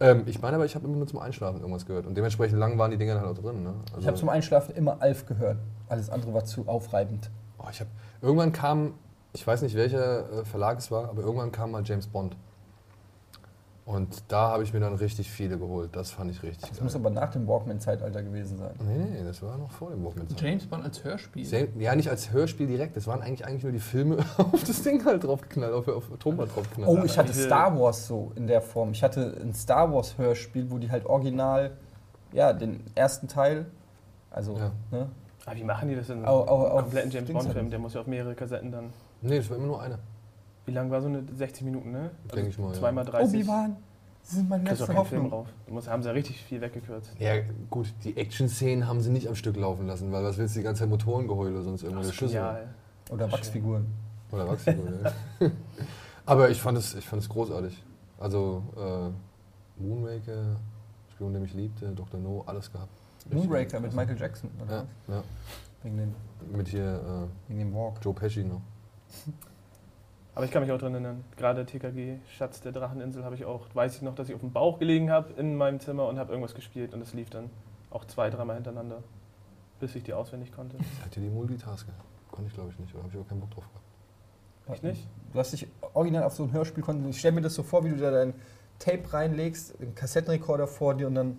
[0.00, 2.78] Ähm, ich meine aber, ich habe immer nur zum Einschlafen irgendwas gehört und dementsprechend lang
[2.78, 3.64] waren die Dinger dann halt auch drin.
[3.64, 3.74] Ne?
[3.88, 5.58] Also, Ich habe zum Einschlafen immer Alf gehört.
[5.88, 7.30] Alles andere war zu aufreibend.
[7.58, 7.88] oh, ich hab,
[8.22, 8.94] irgendwann kam,
[9.32, 12.36] ich weiß nicht welcher äh, Verlag es war, aber irgendwann kam mal James Bond.
[13.88, 15.96] Und da habe ich mir dann richtig viele geholt.
[15.96, 17.00] Das fand ich richtig Das muss geil.
[17.00, 18.74] aber nach dem Walkman-Zeitalter gewesen sein.
[18.86, 20.26] Nee, nee, das war noch vor dem Walkman.
[20.38, 21.46] James Bond als Hörspiel.
[21.46, 22.98] Sehr- Ja, nicht als Hörspiel direkt.
[22.98, 26.54] Das waren eigentlich, eigentlich nur die Filme auf das Ding halt draufgeknallt, auf, auf Tonband
[26.54, 26.98] draufgeknallt.
[27.00, 28.90] Oh, ich hatte Star Wars so in der Form.
[28.92, 31.70] Ich hatte ein Star Wars Hörspiel, wo die halt original,
[32.34, 33.64] ja, den ersten Teil,
[34.30, 34.70] also, Ja.
[34.90, 35.08] ne?
[35.46, 37.56] Aber wie machen die das in einem kompletten James Bond-Film?
[37.56, 37.72] halt.
[37.72, 38.92] Der muss ja auf mehrere Kassetten dann.
[39.22, 39.98] Nee, das war immer nur eine.
[40.68, 42.10] Wie lang war so eine 60 Minuten, ne?
[42.34, 42.74] Denk ich mal, ja.
[42.74, 43.40] Zweimal 30.
[43.40, 43.76] Obi-Wan,
[44.22, 45.30] Sie sind meine letzte Film Hoffnung.
[45.30, 45.48] drauf.
[45.66, 47.10] Da muss, haben sie ja richtig viel weggekürzt.
[47.18, 47.36] Ja,
[47.70, 50.64] gut, die Action-Szenen haben sie nicht am Stück laufen lassen, weil was willst du die
[50.64, 52.34] ganze Zeit Motorengeheule oder sonst irgendwelche Schüsse?
[52.34, 52.68] Genial.
[53.10, 53.86] Oder Wachsfiguren.
[54.30, 55.50] Oder Wachsfiguren, ja.
[56.26, 57.82] Aber ich fand, es, ich fand es großartig.
[58.20, 60.56] Also, äh, Moonraker,
[61.14, 62.20] Spion, der mich liebte, Dr.
[62.20, 62.92] No, alles gehabt.
[63.24, 63.94] Richtig Moonraker mit.
[63.94, 64.84] Michael Jackson, oder?
[65.08, 65.22] Ja, ja.
[65.82, 66.14] Wegen dem,
[66.54, 67.00] Mit hier
[67.48, 67.94] äh, wegen dem Walk.
[68.02, 68.60] Joe Pesci noch.
[70.38, 71.24] Aber ich kann mich auch dran erinnern.
[71.36, 74.52] Gerade TKG, Schatz der Dracheninsel, habe ich auch, weiß ich noch, dass ich auf dem
[74.52, 77.50] Bauch gelegen habe in meinem Zimmer und habe irgendwas gespielt und es lief dann
[77.90, 79.02] auch zwei, dreimal hintereinander,
[79.80, 80.78] bis ich die auswendig konnte.
[81.04, 81.90] Hat ihr die Multitasker?
[82.30, 84.76] Konnte ich glaube ich nicht, oder habe ich auch keinen Bock drauf gehabt.
[84.76, 85.08] Ich nicht?
[85.32, 87.14] Du hast dich original auf so ein Hörspiel konzentriert.
[87.16, 88.32] Ich stelle mir das so vor, wie du da dein
[88.78, 91.36] Tape reinlegst, den Kassettenrekorder vor dir und dann.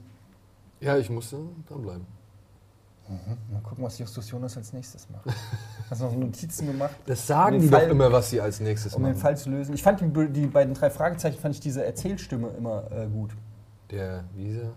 [0.81, 1.37] Ja, ich musste
[1.69, 2.05] dranbleiben.
[3.51, 5.25] Mal gucken, was Justus Jonas als nächstes macht.
[5.89, 8.39] Hast du noch Notizen gemacht, Das sagen Um die den doch Fall- immer, was sie
[8.39, 9.21] als nächstes um den machen.
[9.21, 9.73] Fall zu lösen?
[9.73, 13.35] Ich fand die, die beiden drei Fragezeichen, fand ich diese Erzählstimme immer äh, gut.
[13.89, 14.69] Der, wie hieß er?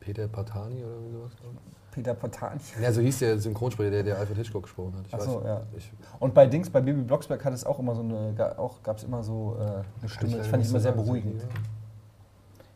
[0.00, 1.32] Peter Patani oder wie sowas?
[1.32, 1.92] ich?
[1.92, 2.60] Peter Patani.
[2.80, 5.06] Ja, so hieß der Synchronsprecher, der, der Alfred Hitchcock gesprochen hat.
[5.06, 5.46] Ich Ach weiß so, nicht.
[5.46, 5.62] ja.
[5.76, 8.96] Ich, Und bei Dings, bei Baby Blocksberg hat es auch immer so eine, auch gab
[8.98, 9.62] es immer so äh,
[10.00, 10.36] eine Stimme.
[10.38, 11.42] Das fand ich immer sehr beruhigend.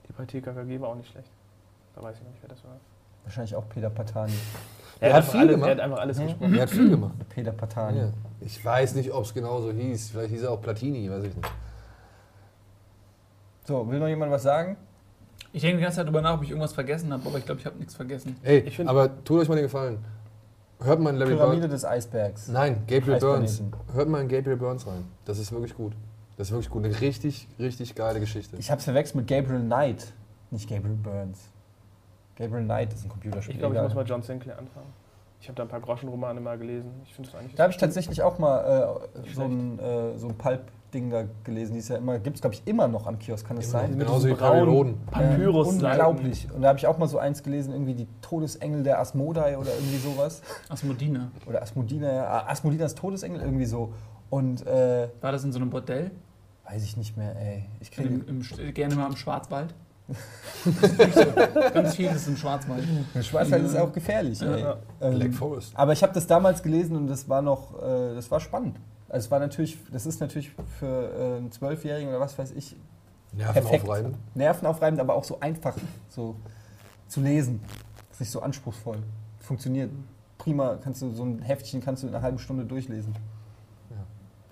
[0.08, 1.30] Die bei TKKG war auch nicht schlecht.
[1.94, 2.76] Da weiß ich nicht, wer das war.
[3.26, 4.32] Wahrscheinlich auch Peter Patani.
[5.00, 5.68] Er, hat einfach viel alles, gemacht.
[5.68, 6.26] er hat einfach alles Hm?
[6.26, 6.54] gesprochen.
[6.54, 7.14] Er hat viel gemacht.
[7.28, 7.98] Peter Patani.
[7.98, 8.08] Ja.
[8.40, 10.10] Ich weiß nicht, ob es genau so hieß.
[10.10, 11.48] Vielleicht hieß er auch Platini, weiß ich nicht.
[13.66, 14.76] So, will noch jemand was sagen?
[15.52, 17.60] Ich denke die ganze Zeit darüber nach, ob ich irgendwas vergessen habe, aber ich glaube,
[17.60, 18.36] ich habe nichts vergessen.
[18.42, 19.98] Ey, Ich find- aber tut euch mal den Gefallen.
[20.82, 21.72] Hört mal in Larry Pyramide Burns.
[21.72, 22.48] des Eisbergs.
[22.48, 23.62] Nein, Gabriel Burns.
[23.94, 25.04] Hört mal in Gabriel Burns rein.
[25.24, 25.94] Das ist wirklich gut.
[26.36, 26.84] Das ist wirklich gut.
[26.84, 28.56] Eine richtig, richtig geile Geschichte.
[28.58, 30.12] Ich habe es verwechselt mit Gabriel Knight,
[30.50, 31.48] nicht Gabriel Burns.
[32.36, 33.54] Gabriel Knight ist ein Computerspiel.
[33.54, 34.86] Ich glaube, ich muss mal John Sinclair anfangen.
[35.40, 36.90] Ich habe da ein paar Groschenromane mal gelesen.
[37.04, 37.54] Ich finde das eigentlich.
[37.54, 40.60] Da habe ich tatsächlich auch mal äh, so ein, äh, so ein Pulp
[40.94, 41.74] Ding da gelesen.
[41.74, 43.80] Die ist ja immer, gibt es, glaube ich, immer noch am Kiosk, kann das Immer
[43.82, 44.00] sein?
[44.00, 44.98] wie Perry braunen.
[45.10, 45.68] Papyrus.
[45.68, 46.48] Unglaublich.
[46.54, 49.70] Und da habe ich auch mal so eins gelesen, irgendwie die Todesengel der Asmodai oder
[49.74, 50.42] irgendwie sowas.
[50.68, 51.30] Asmodina.
[51.46, 52.24] Oder Asmodina, ja.
[52.26, 53.92] Ah, Asmodinas Todesengel, irgendwie so.
[54.30, 56.10] Und äh, War das in so einem Bordell?
[56.68, 57.64] weiß ich nicht mehr, ey.
[57.80, 58.08] Ich kriege.
[58.08, 59.72] Im, im, Sch- gerne mal im Schwarzwald?
[61.74, 62.84] ganz viel ist im Schwarzwald.
[63.22, 64.60] Schwarzwald ist auch gefährlich, ey.
[64.60, 64.76] Ja.
[65.00, 65.72] Ähm, Black Forest.
[65.74, 68.78] Aber ich habe das damals gelesen und das war noch, äh, das war spannend.
[69.08, 72.76] Also es war natürlich, das ist natürlich für äh, einen Zwölfjährigen oder was weiß ich,
[73.32, 73.82] Nerven perfekt.
[73.82, 74.14] aufreiben.
[74.34, 75.74] nervenaufreibend, aber auch so einfach
[76.08, 76.36] so
[77.08, 77.60] zu lesen.
[78.10, 78.98] ist nicht so anspruchsvoll.
[79.40, 79.90] Funktioniert
[80.38, 80.78] prima.
[80.82, 83.14] Kannst du so ein Heftchen kannst du in einer halben Stunde durchlesen.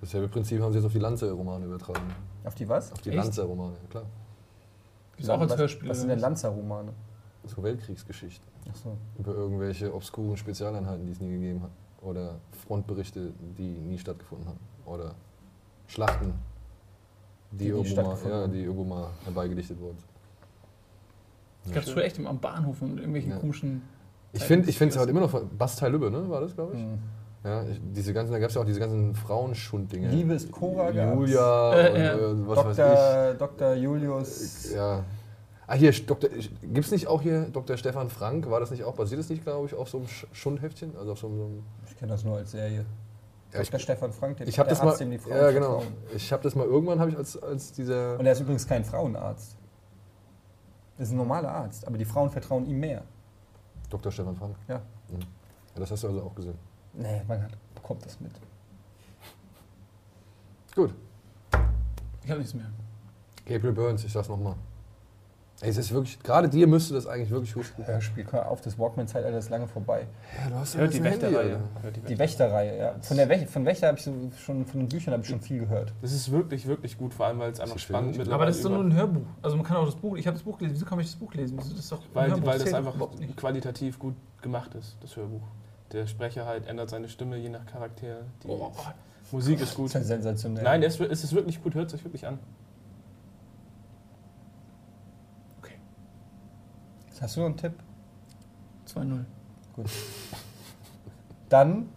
[0.00, 2.12] Dasselbe Prinzip haben sie jetzt auf die Lanze-Romane übertragen.
[2.44, 2.92] Auf die was?
[2.92, 3.10] Auf die?
[3.10, 4.04] Lanze-Romane, klar.
[5.18, 5.88] Ist auch als was, Hörspiel.
[5.88, 6.92] Was sind denn Lanzer-Romane?
[7.46, 8.48] So Weltkriegsgeschichten.
[8.70, 8.96] Achso.
[9.18, 11.70] Über irgendwelche obskuren Spezialeinheiten, die es nie gegeben hat.
[12.02, 12.36] Oder
[12.66, 14.58] Frontberichte, die nie stattgefunden haben.
[14.86, 15.14] Oder
[15.86, 16.34] Schlachten,
[17.50, 19.98] die, Die irgendwo, mal, ja, die irgendwo mal herbeigedichtet wurden.
[21.64, 23.38] Das gab es früher echt am Bahnhof und irgendwelchen Ja.
[23.38, 23.82] komischen.
[24.32, 26.28] Ich finde ich es halt immer noch von Bastei Lübbe, ne?
[26.28, 26.80] War das, glaube ich?
[26.80, 26.98] Hm.
[27.44, 30.08] Ja, ich, diese ganzen, da gab es ja auch diese ganzen Frauenschund-Dinge.
[30.08, 31.14] Liebe ist Cora gab's.
[31.14, 33.34] Julia Äh, und äh, was weiß Dr.
[33.34, 33.74] Dr.
[33.74, 34.64] Julius.
[34.66, 34.72] ich.
[34.74, 35.04] Ja.
[35.66, 36.30] Ah, hier, Dr.
[36.30, 37.76] Gibt es nicht auch hier Dr.
[37.76, 38.50] Stefan Frank?
[38.50, 40.96] War das nicht auch, basiert das nicht, glaube ich, auf so einem Sch- Schundheftchen?
[40.96, 41.38] Also auf so einem.
[41.38, 42.84] So einem Ich kenne das nur als Serie.
[43.52, 43.80] ja, ich Dr.
[43.80, 44.90] Stefan Frank, den ich habe der das mal.
[44.90, 45.80] Arzt, dem die Frauen Ja, genau.
[45.80, 45.92] vertrauen.
[46.16, 48.18] Ich habe das mal irgendwann, habe ich als, als dieser.
[48.18, 49.56] Und er ist übrigens kein Frauenarzt.
[50.96, 53.02] Das ist ein normaler Arzt, aber die Frauen vertrauen ihm mehr.
[53.90, 54.10] Dr.
[54.12, 54.56] Stefan Frank.
[54.68, 54.76] Ja.
[55.10, 55.20] Mhm.
[55.20, 56.58] Ja, das hast du also auch gesehen.
[56.96, 58.32] Nee, man hat, bekommt das mit.
[60.74, 60.94] Gut.
[62.24, 62.66] Ich habe nichts mehr.
[63.46, 64.54] Gabriel Burns, ich sag's nochmal.
[65.60, 67.86] Ey, es ist wirklich, gerade dir müsste das eigentlich wirklich gut tun.
[67.86, 70.06] Hörspiel, hör auf, das Walkman-Zeitalter ist lange vorbei.
[70.42, 71.60] Ja, du hast Hört die Wächterreihe.
[71.80, 72.18] Hört die Die Wächter.
[72.46, 72.94] Wächterreihe, ja.
[73.00, 75.40] Von, der Wäch von Wächter habe ich so schon, von den Büchern habe ich schon
[75.40, 75.92] viel gehört.
[76.02, 78.64] Das ist wirklich, wirklich gut, vor allem weil es einfach spannend mittlerweile Aber das ist
[78.64, 79.26] doch nur ein Hörbuch.
[79.42, 80.16] Also man kann auch das Buch.
[80.16, 80.74] Ich habe das Buch gelesen.
[80.74, 81.56] Wieso kann ich das Buch lesen?
[81.56, 82.46] Das ist doch ein Weil, Hörbuch.
[82.46, 82.94] weil das einfach
[83.36, 85.42] qualitativ gut gemacht ist, das Hörbuch.
[85.94, 88.22] Der Sprecher halt ändert seine Stimme je nach Charakter.
[88.42, 88.72] Die Oh,
[89.30, 89.86] Musik ist Das gut.
[89.86, 90.64] ist ja sensationell.
[90.64, 92.38] Nein, es ist, es ist wirklich gut, hört sich wirklich an.
[97.20, 97.72] Hast du noch einen Tipp?
[98.86, 99.24] 2-0.
[101.48, 101.88] Dann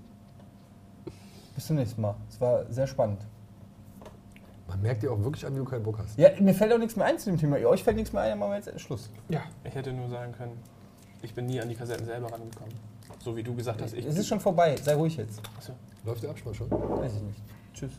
[1.54, 2.16] bis zum nächsten Mal.
[2.30, 3.20] Es war sehr spannend.
[4.68, 6.18] Man merkt dir auch wirklich an, wie du keinen Bock hast.
[6.18, 7.58] Ja, mir fällt auch nichts mehr ein zu dem Thema.
[7.58, 9.10] Euch fällt nichts mehr ein, dann machen wir jetzt Schluss.
[9.28, 9.42] Ja.
[9.66, 10.58] Ich hätte nur sagen können,
[11.22, 12.74] ich bin nie an die Kassetten selber rangekommen.
[13.28, 14.06] So wie du gesagt hast, ich.
[14.06, 15.42] es ist schon vorbei, sei ruhig jetzt.
[15.58, 15.74] Achso.
[16.06, 16.72] Läuft der Abspann schon?
[16.72, 17.42] Weiß ich nicht.
[17.74, 17.92] Tschüss.